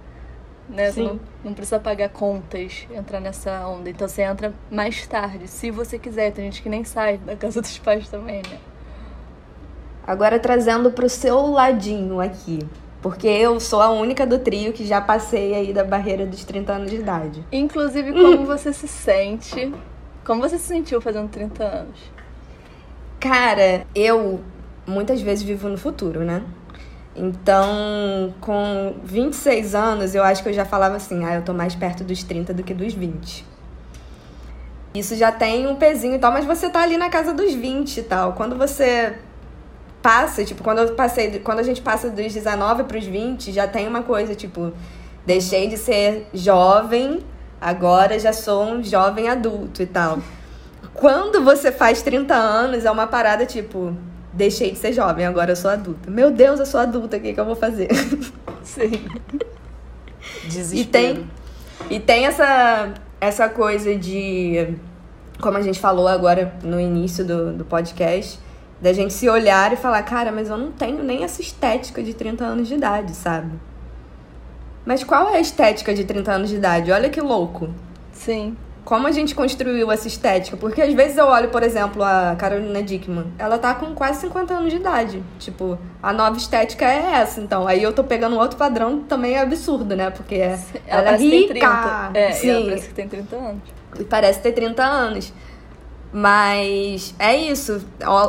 [0.69, 0.91] Né?
[0.91, 1.03] Sim.
[1.03, 3.89] Você não, não precisa pagar contas, entrar nessa onda.
[3.89, 6.31] Então você entra mais tarde, se você quiser.
[6.31, 8.59] Tem gente que nem sai da casa dos pais também, né?
[10.05, 12.59] Agora trazendo pro seu ladinho aqui.
[13.01, 16.71] Porque eu sou a única do trio que já passei aí da barreira dos 30
[16.71, 17.45] anos de idade.
[17.51, 19.73] Inclusive, como você se sente?
[20.25, 21.99] Como você se sentiu fazendo 30 anos?
[23.19, 24.41] Cara, eu
[24.87, 26.43] muitas vezes vivo no futuro, né?
[27.15, 31.75] Então, com 26 anos, eu acho que eu já falava assim: ah, eu tô mais
[31.75, 33.45] perto dos 30 do que dos 20.
[34.93, 37.97] Isso já tem um pezinho e tal, mas você tá ali na casa dos 20
[37.97, 38.33] e tal.
[38.33, 39.15] Quando você
[40.01, 43.67] passa, tipo, quando eu passei, quando a gente passa dos 19 para os 20, já
[43.67, 44.71] tem uma coisa, tipo,
[45.25, 47.21] deixei de ser jovem,
[47.59, 50.19] agora já sou um jovem adulto e tal.
[50.93, 53.95] Quando você faz 30 anos, é uma parada tipo,
[54.33, 56.09] deixei de ser jovem, agora eu sou adulta.
[56.09, 57.89] Meu Deus, eu sou adulta, o que, que eu vou fazer?
[58.63, 59.05] Sim.
[60.45, 60.81] Desespero.
[60.81, 61.29] E tem,
[61.89, 64.75] e tem essa, essa coisa de,
[65.39, 68.39] como a gente falou agora no início do, do podcast,
[68.81, 72.13] da gente se olhar e falar, cara, mas eu não tenho nem essa estética de
[72.13, 73.51] 30 anos de idade, sabe?
[74.85, 76.91] Mas qual é a estética de 30 anos de idade?
[76.91, 77.69] Olha que louco.
[78.11, 78.57] Sim.
[78.83, 80.57] Como a gente construiu essa estética?
[80.57, 83.31] Porque às vezes eu olho, por exemplo, a Carolina Dickman.
[83.39, 85.23] Ela tá com quase 50 anos de idade.
[85.39, 87.39] Tipo, a nova estética é essa.
[87.39, 90.09] Então, aí eu tô pegando outro padrão também absurdo, né?
[90.09, 92.11] Porque é, ela, ela é rica.
[92.13, 92.49] É, Sim.
[92.49, 93.61] ela parece que tem 30 anos.
[93.99, 95.33] E parece ter 30 anos.
[96.11, 97.83] Mas é isso,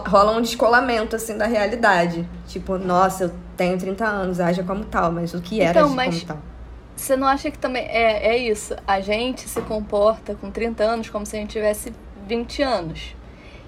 [0.07, 2.27] rola um descolamento assim da realidade.
[2.47, 6.23] Tipo, nossa, eu tenho 30 anos, haja como tal, mas o que era então, mas
[6.23, 6.54] como tal?
[6.97, 8.75] Você não acha que também é, é isso?
[8.87, 11.93] A gente se comporta com 30 anos como se a gente tivesse
[12.27, 13.15] 20 anos.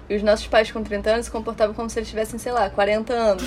[0.09, 2.69] E os nossos pais com 30 anos se comportavam como se eles tivessem, sei lá,
[2.69, 3.43] 40 anos.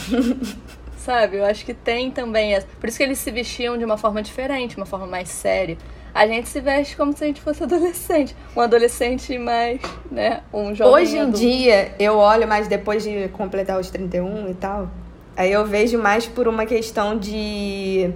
[0.98, 1.38] Sabe?
[1.38, 2.66] Eu acho que tem também essa.
[2.78, 5.78] Por isso que eles se vestiam de uma forma diferente, uma forma mais séria
[6.14, 8.34] a gente se veste como se a gente fosse adolescente.
[8.56, 10.42] Um adolescente mais, né?
[10.52, 10.94] Um jovem.
[10.94, 11.38] Hoje em adulto.
[11.38, 14.90] dia, eu olho mais depois de completar os 31 e tal.
[15.36, 18.12] Aí eu vejo mais por uma questão de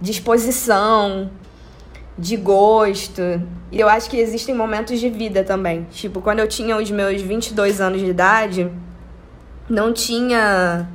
[0.00, 1.30] disposição,
[2.18, 3.22] de gosto.
[3.70, 5.86] E eu acho que existem momentos de vida também.
[5.90, 8.70] Tipo, quando eu tinha os meus 22 anos de idade,
[9.68, 10.88] não tinha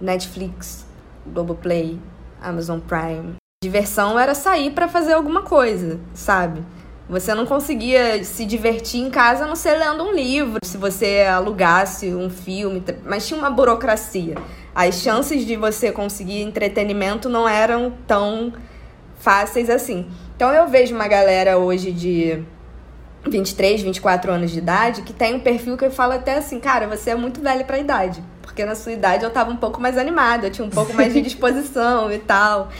[0.00, 0.86] Netflix,
[1.26, 1.98] Globoplay,
[2.40, 3.34] Amazon Prime.
[3.62, 6.62] Diversão era sair para fazer alguma coisa, sabe?
[7.10, 11.22] Você não conseguia se divertir em casa a não ser lendo um livro, se você
[11.22, 14.36] alugasse um filme, mas tinha uma burocracia.
[14.74, 18.52] As chances de você conseguir entretenimento não eram tão
[19.18, 20.06] fáceis assim.
[20.36, 22.42] Então eu vejo uma galera hoje de
[23.28, 27.10] 23, 24 anos de idade que tem um perfil que fala até assim, cara, você
[27.10, 28.22] é muito velho para a idade.
[28.40, 31.12] Porque na sua idade eu tava um pouco mais animada, eu tinha um pouco mais
[31.12, 32.70] de disposição e tal.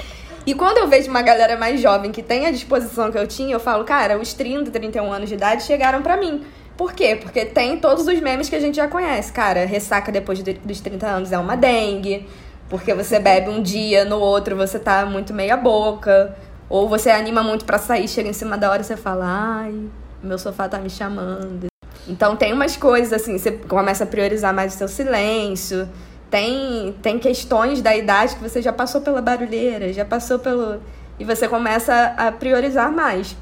[0.46, 3.54] E quando eu vejo uma galera mais jovem que tem a disposição que eu tinha,
[3.54, 6.44] eu falo, cara, os 30, 31 anos de idade chegaram para mim.
[6.80, 7.14] Por quê?
[7.14, 9.30] Porque tem todos os memes que a gente já conhece.
[9.30, 12.26] Cara, ressaca depois dos 30 anos é uma dengue.
[12.70, 16.34] Porque você bebe um dia, no outro você tá muito meia boca.
[16.70, 19.74] Ou você anima muito para sair, chega em cima da hora e você fala, ai,
[20.22, 21.66] meu sofá tá me chamando.
[22.08, 25.86] Então tem umas coisas assim, você começa a priorizar mais o seu silêncio.
[26.30, 30.80] tem, tem questões da idade que você já passou pela barulheira, já passou pelo.
[31.18, 33.36] E você começa a priorizar mais.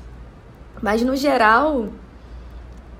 [0.83, 1.87] Mas no geral,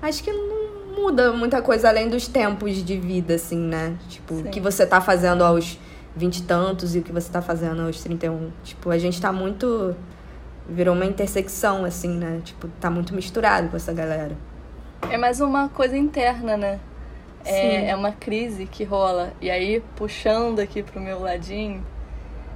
[0.01, 3.95] acho que não muda muita coisa além dos tempos de vida, assim, né?
[4.09, 4.41] Tipo, Sim.
[4.41, 5.79] o que você tá fazendo aos
[6.15, 8.51] vinte e tantos e o que você tá fazendo aos 31.
[8.63, 9.95] Tipo, a gente tá muito.
[10.67, 12.41] Virou uma intersecção, assim, né?
[12.43, 14.37] Tipo, tá muito misturado com essa galera.
[15.09, 16.79] É mais uma coisa interna, né?
[17.45, 19.33] É, é uma crise que rola.
[19.41, 21.83] E aí, puxando aqui pro meu ladinho,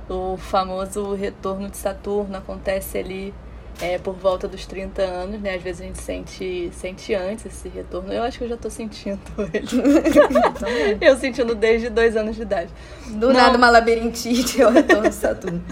[0.10, 3.34] o famoso retorno de Saturno acontece ali
[3.82, 5.56] é, por volta dos 30 anos, né?
[5.56, 8.14] Às vezes a gente sente, sente antes esse retorno.
[8.14, 9.20] Eu acho que eu já tô sentindo
[9.54, 10.98] ele.
[11.02, 12.70] eu sentindo desde dois anos de idade.
[13.08, 13.34] Do Não.
[13.34, 15.64] nada uma labirintite é o retorno de Saturno.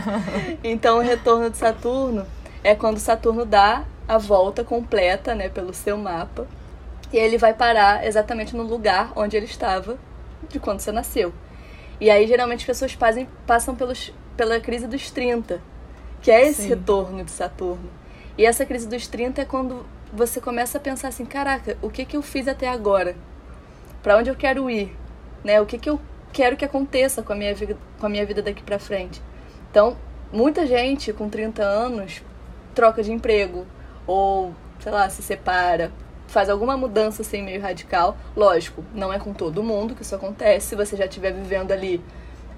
[0.62, 2.26] então o retorno de Saturno
[2.62, 6.46] é quando Saturno dá a volta completa, né, pelo seu mapa.
[7.12, 9.96] E ele vai parar exatamente no lugar onde ele estava
[10.48, 11.32] de quando você nasceu.
[12.00, 15.60] E aí, geralmente, as pessoas fazem, passam pelos, pela crise dos 30,
[16.26, 16.68] que é esse Sim.
[16.70, 17.88] retorno de Saturno.
[18.36, 22.04] E essa crise dos 30 é quando você começa a pensar assim: caraca, o que,
[22.04, 23.14] que eu fiz até agora?
[24.02, 24.92] Para onde eu quero ir?
[25.44, 25.60] Né?
[25.60, 26.00] O que, que eu
[26.32, 29.22] quero que aconteça com a minha vida, com a minha vida daqui para frente?
[29.70, 29.96] Então,
[30.32, 32.20] muita gente com 30 anos
[32.74, 33.64] troca de emprego,
[34.04, 35.92] ou, sei lá, se separa,
[36.26, 38.16] faz alguma mudança assim meio radical.
[38.34, 40.70] Lógico, não é com todo mundo que isso acontece.
[40.70, 42.02] Se você já estiver vivendo ali,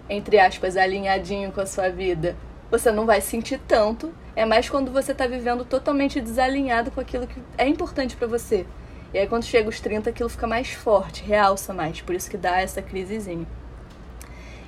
[0.09, 2.35] entre aspas, alinhadinho com a sua vida,
[2.71, 4.13] você não vai sentir tanto.
[4.37, 8.67] É mais quando você está vivendo totalmente desalinhado com aquilo que é importante para você.
[9.13, 12.01] E aí quando chega os 30, aquilo fica mais forte, realça mais.
[12.01, 13.47] Por isso que dá essa crisezinha.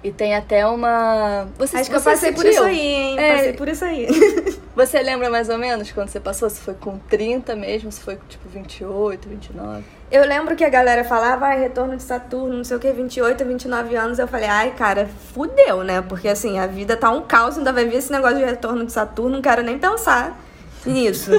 [0.03, 1.47] E tem até uma.
[1.59, 2.43] Você, Acho que eu passei sentiu?
[2.43, 3.19] por isso aí, hein?
[3.19, 3.37] É...
[3.37, 4.09] Passei por isso aí.
[4.75, 6.49] Você lembra mais ou menos quando você passou?
[6.49, 9.85] Se foi com 30 mesmo, se foi com tipo 28, 29?
[10.11, 13.45] Eu lembro que a galera falava, ai, retorno de Saturno, não sei o que, 28,
[13.45, 14.19] 29 anos.
[14.19, 16.01] Eu falei, ai, cara, fudeu, né?
[16.01, 18.93] Porque assim, a vida tá um caos, ainda vai vir esse negócio de retorno de
[18.93, 20.41] Saturno, não quero nem pensar
[20.87, 21.31] nisso.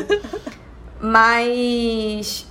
[1.01, 2.50] Mas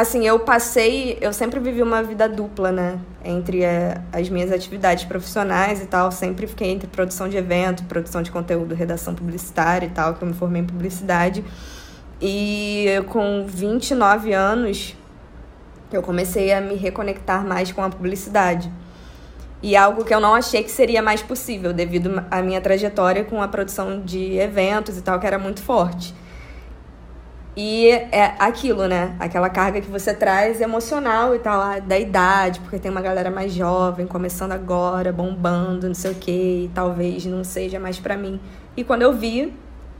[0.00, 3.00] assim, eu passei, eu sempre vivi uma vida dupla, né?
[3.24, 8.22] Entre é, as minhas atividades profissionais e tal, sempre fiquei entre produção de evento, produção
[8.22, 11.44] de conteúdo, redação publicitária e tal, que eu me formei em publicidade.
[12.20, 14.96] E com 29 anos,
[15.92, 18.70] eu comecei a me reconectar mais com a publicidade.
[19.60, 23.42] E algo que eu não achei que seria mais possível, devido à minha trajetória com
[23.42, 26.14] a produção de eventos e tal, que era muito forte.
[27.60, 29.16] E é aquilo, né?
[29.18, 33.52] Aquela carga que você traz emocional e tal, da idade, porque tem uma galera mais
[33.52, 38.40] jovem, começando agora, bombando, não sei o quê, e talvez não seja mais para mim.
[38.76, 39.52] E quando eu vi,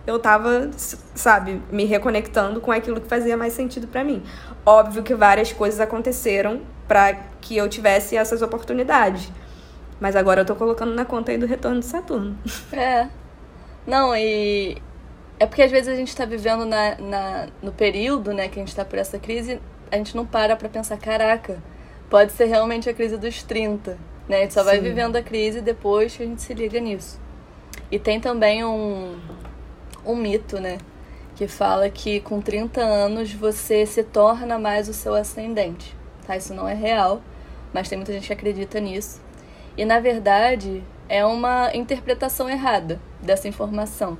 [0.06, 0.70] eu tava,
[1.16, 4.22] sabe, me reconectando com aquilo que fazia mais sentido para mim.
[4.64, 9.32] Óbvio que várias coisas aconteceram para que eu tivesse essas oportunidades.
[9.98, 12.38] Mas agora eu tô colocando na conta aí do retorno de Saturno.
[12.72, 13.08] É.
[13.84, 14.80] Não, e
[15.38, 18.62] é porque às vezes a gente está vivendo na, na, no período né, que a
[18.62, 21.62] gente está por essa crise, a gente não para para pensar, caraca,
[22.10, 23.96] pode ser realmente a crise dos 30.
[24.28, 24.38] Né?
[24.38, 24.66] A gente só Sim.
[24.66, 27.20] vai vivendo a crise depois que a gente se liga nisso.
[27.90, 29.18] E tem também um,
[30.04, 30.78] um mito, né?
[31.34, 35.96] Que fala que com 30 anos você se torna mais o seu ascendente.
[36.26, 36.36] Tá?
[36.36, 37.22] Isso não é real,
[37.72, 39.22] mas tem muita gente que acredita nisso.
[39.76, 44.18] E na verdade é uma interpretação errada dessa informação.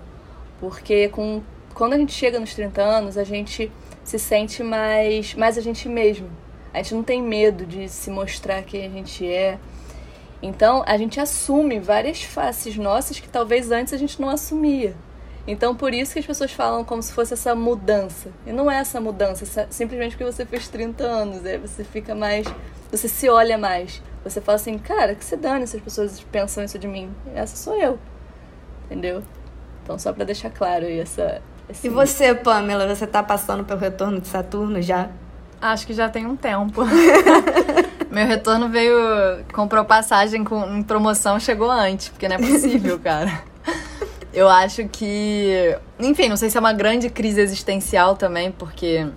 [0.61, 1.43] Porque com,
[1.75, 3.71] quando a gente chega nos 30 anos, a gente
[4.05, 6.29] se sente mais, mais a gente mesmo.
[6.73, 9.59] A gente não tem medo de se mostrar quem a gente é.
[10.43, 14.95] Então, a gente assume várias faces nossas que talvez antes a gente não assumia.
[15.47, 18.31] Então, por isso que as pessoas falam como se fosse essa mudança.
[18.47, 21.45] E não é essa mudança, é simplesmente porque você fez 30 anos.
[21.45, 22.47] Aí você fica mais.
[22.91, 24.03] Você se olha mais.
[24.23, 27.11] Você fala assim, cara, que se dane se as pessoas pensam isso de mim.
[27.35, 27.99] Essa sou eu.
[28.85, 29.23] Entendeu?
[29.89, 31.41] Então, só para deixar claro aí essa.
[31.67, 31.87] Esse...
[31.87, 35.09] E você, Pamela, você tá passando pelo retorno de Saturno já?
[35.63, 36.83] Acho que já tem um tempo.
[38.13, 38.95] Meu retorno veio.
[39.51, 43.43] comprou passagem com, em promoção, chegou antes, porque não é possível, cara.
[44.31, 45.75] Eu acho que.
[45.99, 49.09] Enfim, não sei se é uma grande crise existencial também, porque.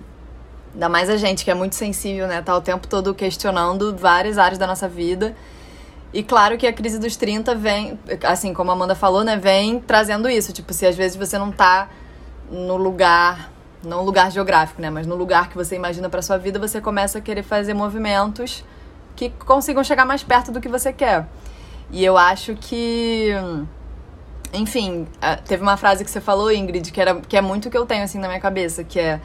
[0.72, 2.40] Ainda mais a gente que é muito sensível, né?
[2.40, 5.36] Tá o tempo todo questionando várias áreas da nossa vida.
[6.12, 9.80] E claro que a crise dos 30 vem, assim como a Amanda falou, né, vem
[9.80, 10.52] trazendo isso.
[10.52, 11.88] Tipo, se às vezes você não tá
[12.50, 13.50] no lugar,
[13.82, 17.18] não lugar geográfico, né, mas no lugar que você imagina para sua vida, você começa
[17.18, 18.62] a querer fazer movimentos
[19.16, 21.26] que consigam chegar mais perto do que você quer.
[21.90, 23.30] E eu acho que
[24.52, 25.06] enfim,
[25.46, 27.86] teve uma frase que você falou, Ingrid, que era que é muito o que eu
[27.86, 29.18] tenho assim na minha cabeça, que é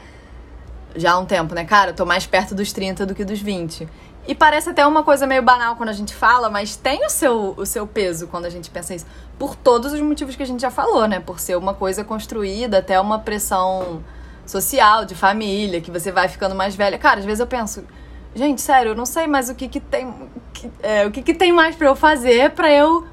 [0.96, 1.64] já há um tempo, né?
[1.66, 3.86] Cara, eu tô mais perto dos 30 do que dos 20.
[4.28, 7.54] E parece até uma coisa meio banal quando a gente fala, mas tem o seu,
[7.56, 9.06] o seu peso quando a gente pensa isso.
[9.38, 11.18] Por todos os motivos que a gente já falou, né?
[11.18, 14.04] Por ser uma coisa construída, até uma pressão
[14.44, 16.98] social, de família, que você vai ficando mais velha.
[16.98, 17.82] Cara, às vezes eu penso,
[18.34, 20.12] gente, sério, eu não sei mais o que, que tem.
[20.52, 23.06] Que, é, o que, que tem mais para eu fazer para eu.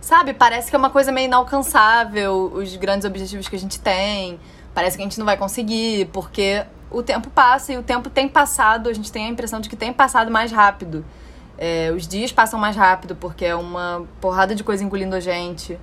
[0.00, 4.40] Sabe, parece que é uma coisa meio inalcançável, os grandes objetivos que a gente tem.
[4.74, 8.28] Parece que a gente não vai conseguir, porque o tempo passa e o tempo tem
[8.28, 11.04] passado, a gente tem a impressão de que tem passado mais rápido.
[11.56, 15.78] É, os dias passam mais rápido porque é uma porrada de coisa engolindo a gente.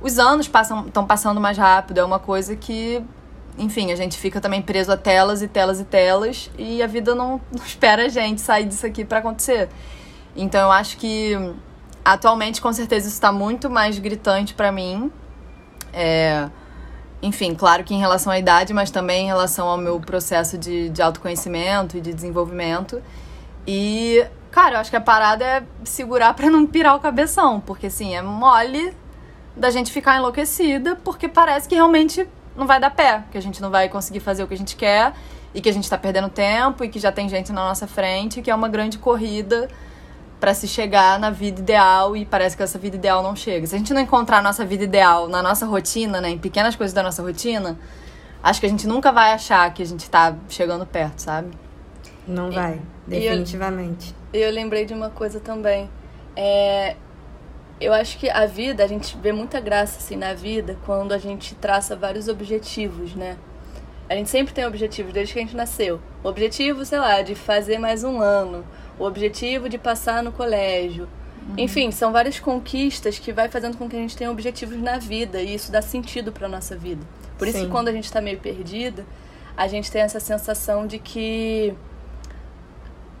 [0.00, 3.02] Os anos passam estão passando mais rápido, é uma coisa que,
[3.58, 7.14] enfim, a gente fica também preso a telas e telas e telas e a vida
[7.14, 9.68] não, não espera a gente sair disso aqui para acontecer.
[10.36, 11.32] Então eu acho que
[12.04, 15.10] atualmente com certeza isso está muito mais gritante para mim.
[15.92, 16.48] É,
[17.26, 20.88] enfim, claro que em relação à idade, mas também em relação ao meu processo de,
[20.88, 23.02] de autoconhecimento e de desenvolvimento.
[23.66, 27.88] E, cara, eu acho que a parada é segurar para não pirar o cabeção, porque
[27.88, 28.94] assim, é mole
[29.56, 33.60] da gente ficar enlouquecida, porque parece que realmente não vai dar pé, que a gente
[33.60, 35.12] não vai conseguir fazer o que a gente quer
[35.54, 38.40] e que a gente tá perdendo tempo e que já tem gente na nossa frente,
[38.40, 39.68] que é uma grande corrida
[40.38, 43.66] para se chegar na vida ideal e parece que essa vida ideal não chega.
[43.66, 46.76] Se a gente não encontrar a nossa vida ideal na nossa rotina, né, em pequenas
[46.76, 47.78] coisas da nossa rotina,
[48.42, 51.50] acho que a gente nunca vai achar que a gente tá chegando perto, sabe?
[52.26, 54.14] Não vai, e, definitivamente.
[54.32, 55.88] E eu, eu, lembrei de uma coisa também.
[56.34, 56.96] É,
[57.80, 61.18] eu acho que a vida, a gente vê muita graça assim na vida quando a
[61.18, 63.36] gente traça vários objetivos, né?
[64.08, 66.00] A gente sempre tem objetivos desde que a gente nasceu.
[66.22, 68.64] O objetivo, sei lá, de fazer mais um ano
[68.98, 71.08] o objetivo de passar no colégio.
[71.48, 71.54] Uhum.
[71.58, 75.40] Enfim, são várias conquistas que vai fazendo com que a gente tenha objetivos na vida
[75.40, 77.02] e isso dá sentido para nossa vida.
[77.38, 79.04] Por isso que quando a gente está meio perdida,
[79.56, 81.74] a gente tem essa sensação de que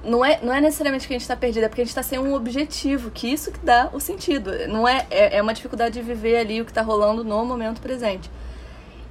[0.02, 2.02] não é, não é necessariamente que a gente está perdida, é porque a gente está
[2.02, 4.50] sem um objetivo, que isso que dá o sentido.
[4.68, 7.80] Não é, é, é uma dificuldade de viver ali o que está rolando no momento
[7.80, 8.30] presente.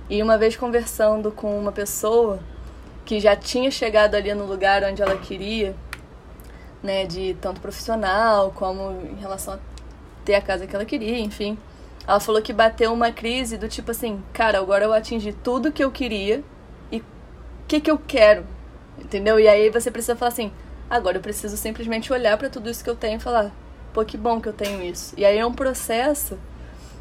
[0.09, 2.39] E uma vez conversando com uma pessoa
[3.03, 5.76] que já tinha chegado ali no lugar onde ela queria,
[6.86, 9.59] né, de tanto profissional como em relação a
[10.23, 11.57] ter a casa que ela queria, enfim.
[12.07, 15.83] Ela falou que bateu uma crise do tipo assim, cara, agora eu atingi tudo que
[15.83, 16.43] eu queria
[16.91, 17.03] e o
[17.67, 18.45] que que eu quero?
[18.99, 19.39] Entendeu?
[19.39, 20.51] E aí você precisa falar assim,
[20.89, 23.51] agora eu preciso simplesmente olhar para tudo isso que eu tenho e falar,
[23.91, 25.15] pô, que bom que eu tenho isso.
[25.17, 26.38] E aí é um processo,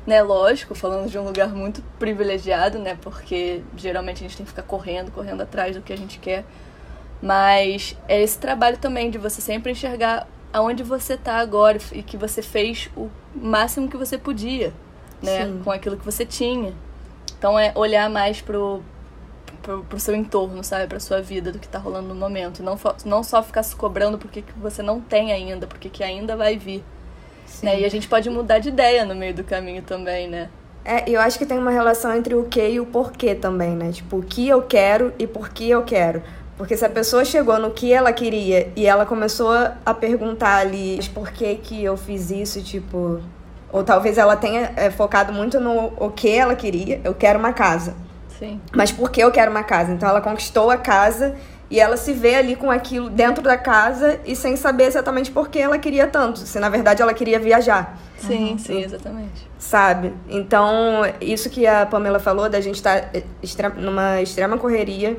[0.07, 4.51] né, lógico, falando de um lugar muito privilegiado, né, porque geralmente a gente tem que
[4.53, 6.45] ficar correndo, correndo atrás do que a gente quer.
[7.23, 12.17] Mas é esse trabalho também de você sempre enxergar aonde você está agora e que
[12.17, 14.73] você fez o máximo que você podia,
[15.23, 15.47] né?
[15.47, 15.61] Sim.
[15.65, 16.73] Com aquilo que você tinha.
[17.37, 18.83] Então é olhar mais pro,
[19.63, 20.87] pro, pro seu entorno, sabe?
[20.87, 22.63] Pra sua vida, do que está rolando no momento.
[22.63, 26.37] Não, não só ficar se cobrando porque que você não tem ainda, porque que ainda
[26.37, 26.85] vai vir.
[27.63, 27.81] Né?
[27.81, 30.49] E a gente pode mudar de ideia no meio do caminho também, né?
[30.85, 33.91] É, eu acho que tem uma relação entre o que e o porquê também, né?
[33.91, 36.23] Tipo, o que eu quero e por que eu quero.
[36.57, 39.53] Porque se a pessoa chegou no que ela queria e ela começou
[39.85, 43.21] a perguntar ali por que que eu fiz isso, tipo...
[43.73, 47.01] Ou talvez ela tenha é, focado muito no o que ela queria.
[47.03, 47.95] Eu quero uma casa.
[48.39, 48.61] Sim.
[48.73, 49.93] Mas por que eu quero uma casa?
[49.93, 51.35] Então ela conquistou a casa
[51.69, 55.49] e ela se vê ali com aquilo dentro da casa e sem saber exatamente por
[55.49, 56.39] que ela queria tanto.
[56.39, 57.99] Se na verdade ela queria viajar.
[58.17, 58.59] Sim, uhum.
[58.59, 59.49] sim, exatamente.
[59.59, 60.13] Sabe?
[60.29, 65.17] Então, isso que a Pamela falou, da gente estar tá numa extrema correria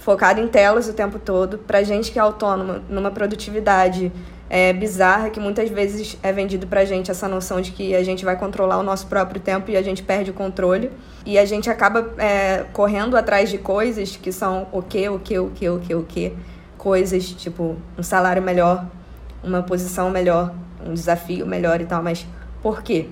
[0.00, 4.10] focado em telas o tempo todo, pra gente que é autônoma, numa produtividade
[4.48, 8.24] é, bizarra, que muitas vezes é vendido pra gente essa noção de que a gente
[8.24, 10.90] vai controlar o nosso próprio tempo e a gente perde o controle.
[11.24, 15.38] E a gente acaba é, correndo atrás de coisas que são o que, o que,
[15.38, 16.36] o que, o que, o que.
[16.78, 18.86] Coisas tipo um salário melhor,
[19.44, 22.26] uma posição melhor, um desafio melhor e tal, mas
[22.62, 23.08] por quê?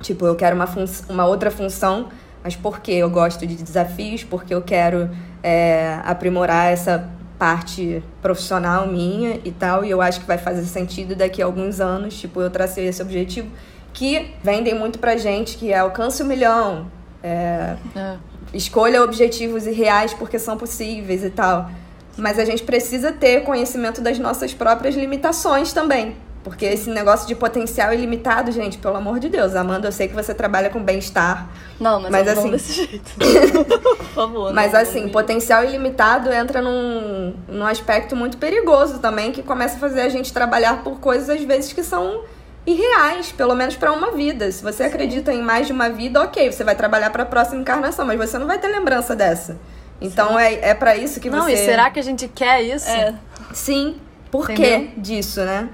[0.00, 0.68] Tipo, eu quero uma,
[1.08, 2.08] uma outra função,
[2.46, 2.92] mas por quê?
[2.92, 5.10] Eu gosto de desafios, porque eu quero
[5.42, 11.16] é, aprimorar essa parte profissional minha e tal, e eu acho que vai fazer sentido
[11.16, 13.48] daqui a alguns anos, tipo, eu tracei esse objetivo,
[13.92, 16.86] que vendem muito pra gente, que é alcance o um milhão,
[17.20, 18.16] é, é.
[18.54, 21.68] escolha objetivos irreais porque são possíveis e tal.
[22.16, 26.14] Mas a gente precisa ter conhecimento das nossas próprias limitações também.
[26.46, 30.14] Porque esse negócio de potencial ilimitado, gente, pelo amor de Deus, Amanda, eu sei que
[30.14, 31.50] você trabalha com bem-estar.
[31.80, 33.10] Não, mas, mas assim, não desse jeito.
[33.18, 34.54] Por favor.
[34.54, 39.74] Mas não, assim, não potencial ilimitado entra num, num aspecto muito perigoso também, que começa
[39.74, 42.22] a fazer a gente trabalhar por coisas às vezes que são
[42.64, 44.48] irreais, pelo menos para uma vida.
[44.52, 44.88] Se você Sim.
[44.88, 48.16] acredita em mais de uma vida, ok, você vai trabalhar para a próxima encarnação, mas
[48.20, 49.58] você não vai ter lembrança dessa.
[50.00, 50.38] Então Sim.
[50.38, 51.56] é, é para isso que não, você.
[51.56, 52.88] Não, e será que a gente quer isso?
[52.88, 53.14] É.
[53.52, 53.96] Sim.
[54.30, 55.68] por que disso, né?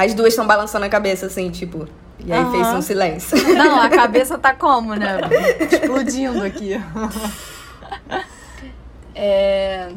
[0.00, 1.86] As duas estão balançando a cabeça, assim, tipo.
[2.24, 2.52] E aí uhum.
[2.52, 3.36] fez um silêncio.
[3.52, 5.20] Não, a cabeça tá como, né?
[5.60, 6.80] Explodindo aqui.
[9.12, 9.90] É.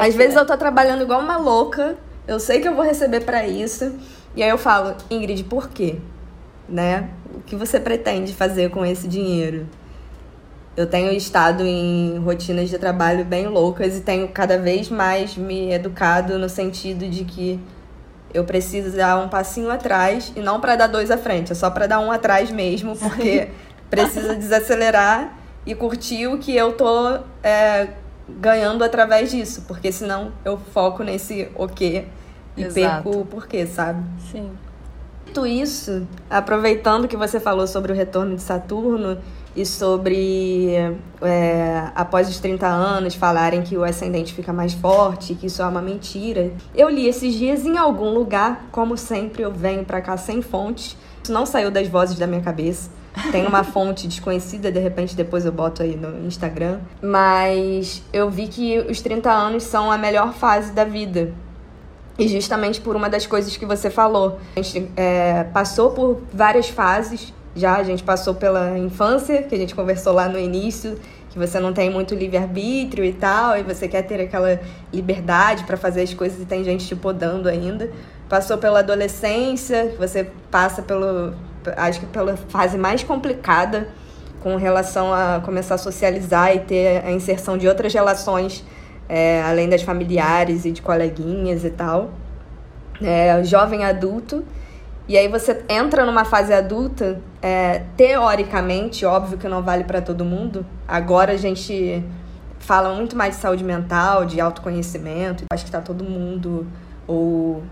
[0.00, 1.96] Às vezes eu tô trabalhando igual uma louca,
[2.26, 3.94] eu sei que eu vou receber para isso,
[4.34, 5.98] e aí eu falo, Ingrid, por quê?
[6.68, 7.08] Né?
[7.32, 9.68] O que você pretende fazer com esse dinheiro?
[10.76, 15.72] Eu tenho estado em rotinas de trabalho bem loucas e tenho cada vez mais me
[15.72, 17.60] educado no sentido de que
[18.32, 21.70] eu preciso dar um passinho atrás e não para dar dois à frente, é só
[21.70, 23.48] para dar um atrás mesmo, porque
[23.90, 27.88] precisa desacelerar e curtir o que eu tô é,
[28.28, 32.06] ganhando através disso, porque senão eu foco nesse o quê
[32.56, 33.04] e Exato.
[33.04, 34.02] perco o porquê, sabe?
[34.30, 34.50] Sim.
[35.32, 39.16] Tudo isso, aproveitando que você falou sobre o retorno de Saturno
[39.54, 40.74] e sobre
[41.22, 45.66] é, após os 30 anos falarem que o ascendente fica mais forte, que isso é
[45.66, 46.50] uma mentira.
[46.74, 50.96] Eu li esses dias em algum lugar, como sempre eu venho para cá sem fontes.
[51.22, 52.90] Isso não saiu das vozes da minha cabeça.
[53.30, 56.80] Tem uma fonte desconhecida, de repente depois eu boto aí no Instagram.
[57.00, 61.32] Mas eu vi que os 30 anos são a melhor fase da vida.
[62.18, 64.38] E justamente por uma das coisas que você falou.
[64.56, 69.58] A gente é, passou por várias fases já, a gente passou pela infância, que a
[69.58, 70.98] gente conversou lá no início,
[71.30, 74.60] que você não tem muito livre-arbítrio e tal, e você quer ter aquela
[74.92, 77.90] liberdade para fazer as coisas e tem gente te podando ainda.
[78.28, 81.34] Passou pela adolescência, que você passa pelo,
[81.76, 83.88] acho que pela fase mais complicada
[84.40, 88.64] com relação a começar a socializar e ter a inserção de outras relações,
[89.10, 92.10] é, além das familiares e de coleguinhas e tal.
[93.02, 94.44] É, jovem adulto.
[95.08, 100.24] E aí você entra numa fase adulta, é, teoricamente, óbvio que não vale para todo
[100.24, 100.64] mundo.
[100.86, 102.04] Agora a gente
[102.60, 105.42] fala muito mais de saúde mental, de autoconhecimento.
[105.52, 106.64] Acho que tá todo mundo,
[107.08, 107.64] ou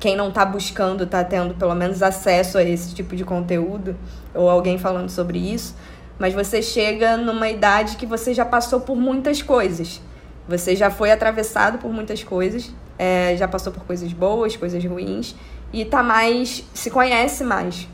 [0.00, 3.94] quem não está buscando está tendo pelo menos acesso a esse tipo de conteúdo
[4.34, 5.76] ou alguém falando sobre isso,
[6.18, 10.00] mas você chega numa idade que você já passou por muitas coisas.
[10.48, 15.34] Você já foi atravessado por muitas coisas, é, já passou por coisas boas, coisas ruins
[15.72, 17.88] e tá mais se conhece mais.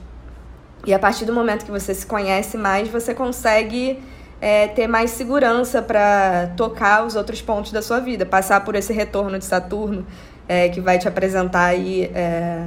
[0.87, 4.03] E a partir do momento que você se conhece mais, você consegue
[4.41, 8.93] é, ter mais segurança para tocar os outros pontos da sua vida, passar por esse
[8.93, 10.05] retorno de Saturno
[10.49, 12.67] é, que vai te apresentar aí é,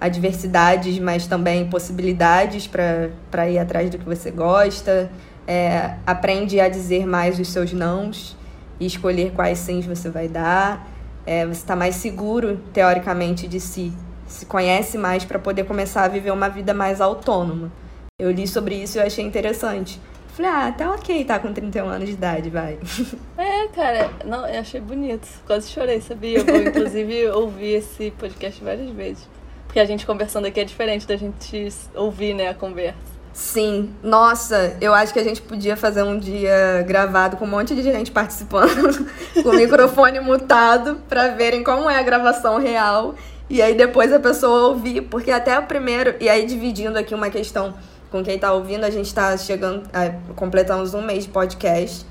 [0.00, 5.10] adversidades, mas também possibilidades para ir atrás do que você gosta.
[5.46, 8.36] É, aprende a dizer mais os seus nãos
[8.80, 10.88] e escolher quais sims você vai dar.
[11.26, 13.92] É, você está mais seguro, teoricamente, de si.
[14.26, 17.70] Se conhece mais para poder começar a viver uma vida mais autônoma.
[18.18, 20.00] Eu li sobre isso e eu achei interessante.
[20.28, 22.78] Falei, ah, tá ok, tá com 31 anos de idade, vai.
[23.36, 25.26] É, cara, não, eu achei bonito.
[25.46, 26.38] Quase chorei, sabia?
[26.38, 29.28] Eu vou, inclusive, ouvir esse podcast várias vezes.
[29.66, 33.09] Porque a gente conversando aqui é diferente da gente ouvir, né, a conversa.
[33.32, 37.74] Sim, nossa, eu acho que a gente podia fazer um dia gravado com um monte
[37.74, 39.06] de gente participando,
[39.42, 43.14] com o microfone mutado, pra verem como é a gravação real.
[43.48, 46.14] E aí depois a pessoa ouvir, porque até o primeiro.
[46.20, 47.74] E aí dividindo aqui uma questão
[48.10, 49.88] com quem tá ouvindo, a gente tá chegando.
[49.92, 52.04] É, completamos um mês de podcast.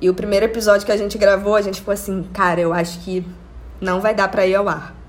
[0.00, 3.00] E o primeiro episódio que a gente gravou, a gente ficou assim, cara, eu acho
[3.00, 3.24] que
[3.80, 4.99] não vai dar pra ir ao ar.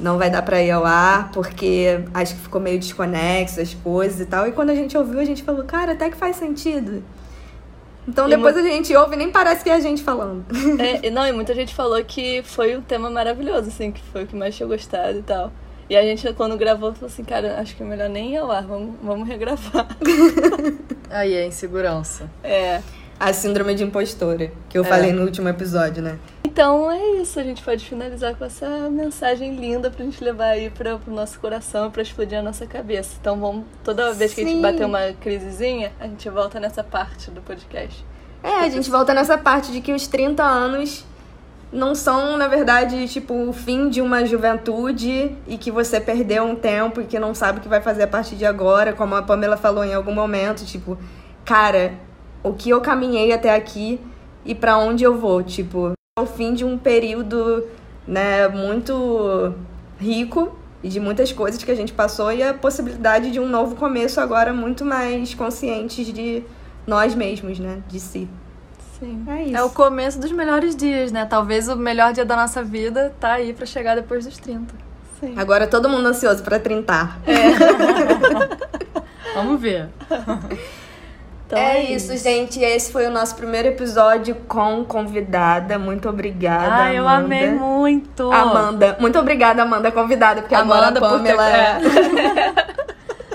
[0.00, 4.20] Não vai dar pra ir ao ar, porque acho que ficou meio desconexo as coisas
[4.20, 4.48] e tal.
[4.48, 7.02] E quando a gente ouviu, a gente falou, cara, até que faz sentido.
[8.08, 10.44] Então e depois a gente ouve e nem parece que é a gente falando.
[10.78, 14.26] É, não, e muita gente falou que foi um tema maravilhoso, assim, que foi o
[14.26, 15.52] que mais tinha gostado e tal.
[15.88, 18.50] E a gente, quando gravou, falou assim, cara, acho que é melhor nem ir ao
[18.50, 19.88] ar, vamos, vamos regravar.
[21.10, 22.30] Aí é insegurança.
[22.42, 22.80] É.
[23.18, 24.86] A síndrome de impostora, que eu é.
[24.86, 26.16] falei no último episódio, né?
[26.50, 30.68] Então é isso, a gente pode finalizar com essa mensagem linda pra gente levar aí
[30.68, 33.16] pra, pro nosso coração, pra explodir a nossa cabeça.
[33.20, 34.48] Então vamos, toda vez que Sim.
[34.48, 38.04] a gente bater uma crisezinha, a gente volta nessa parte do podcast.
[38.42, 41.04] É, a gente volta nessa parte de que os 30 anos
[41.72, 46.56] não são, na verdade, tipo, o fim de uma juventude e que você perdeu um
[46.56, 49.22] tempo e que não sabe o que vai fazer a partir de agora, como a
[49.22, 50.98] Pamela falou em algum momento, tipo,
[51.44, 51.94] cara,
[52.42, 54.00] o que eu caminhei até aqui
[54.44, 57.66] e para onde eu vou, tipo, é o fim de um período,
[58.06, 59.54] né, muito
[59.98, 63.76] rico e de muitas coisas que a gente passou e a possibilidade de um novo
[63.76, 66.42] começo agora muito mais conscientes de
[66.86, 68.28] nós mesmos, né, de si.
[68.98, 69.24] Sim.
[69.28, 69.56] É isso.
[69.56, 71.24] É o começo dos melhores dias, né?
[71.24, 74.74] Talvez o melhor dia da nossa vida tá aí para chegar depois dos 30.
[75.18, 75.34] Sim.
[75.38, 76.92] Agora todo mundo ansioso para 30.
[77.26, 77.40] É.
[79.34, 79.88] Vamos ver.
[81.50, 82.60] Então é, é isso, isso, gente.
[82.60, 85.80] Esse foi o nosso primeiro episódio com convidada.
[85.80, 86.84] Muito obrigada.
[86.84, 88.30] Ah, eu amei muito.
[88.30, 88.96] Amanda.
[89.00, 91.50] Muito obrigada, Amanda, convidada, porque Amanda, agora a Pamela.
[91.50, 92.38] Ter...
[92.38, 92.64] É.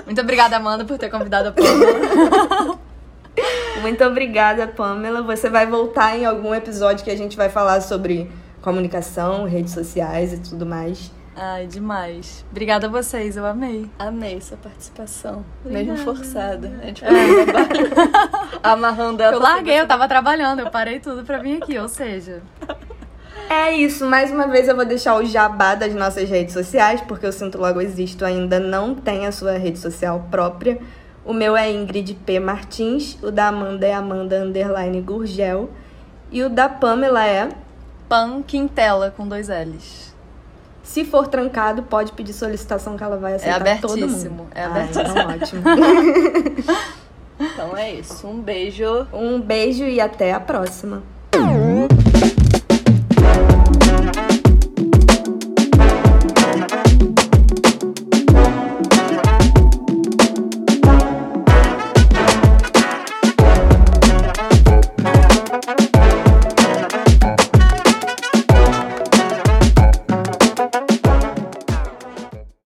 [0.06, 2.78] muito obrigada, Amanda, por ter convidado a Pamela.
[3.82, 5.20] muito obrigada, Pamela.
[5.20, 8.30] Você vai voltar em algum episódio que a gente vai falar sobre
[8.62, 11.12] comunicação, redes sociais e tudo mais.
[11.36, 12.44] Ai, demais.
[12.50, 13.90] Obrigada a vocês, eu amei.
[13.98, 15.44] Amei sua participação.
[15.62, 15.92] Obrigada.
[15.92, 16.80] Mesmo forçada.
[16.82, 17.08] A gente é.
[18.62, 19.34] amarrando ela.
[19.34, 22.42] Eu larguei, eu tava trabalhando, eu parei tudo pra vir aqui, ou seja.
[23.50, 27.26] É isso, mais uma vez eu vou deixar o jabá das nossas redes sociais, porque
[27.26, 30.78] o Sinto Logo Existo ainda não tem a sua rede social própria.
[31.24, 32.40] O meu é Ingrid P.
[32.40, 35.70] Martins, o da Amanda é Amanda Underline Gurgel
[36.32, 37.48] e o da Pamela é
[38.08, 40.05] Pan Quintela com dois L's.
[40.86, 44.46] Se for trancado, pode pedir solicitação que ela vai aceitar é todo mundo.
[44.54, 45.02] É abertíssimo.
[45.04, 45.62] Ah, então ótimo.
[47.40, 48.26] então é isso.
[48.26, 49.06] Um beijo.
[49.12, 51.02] Um beijo e até a próxima.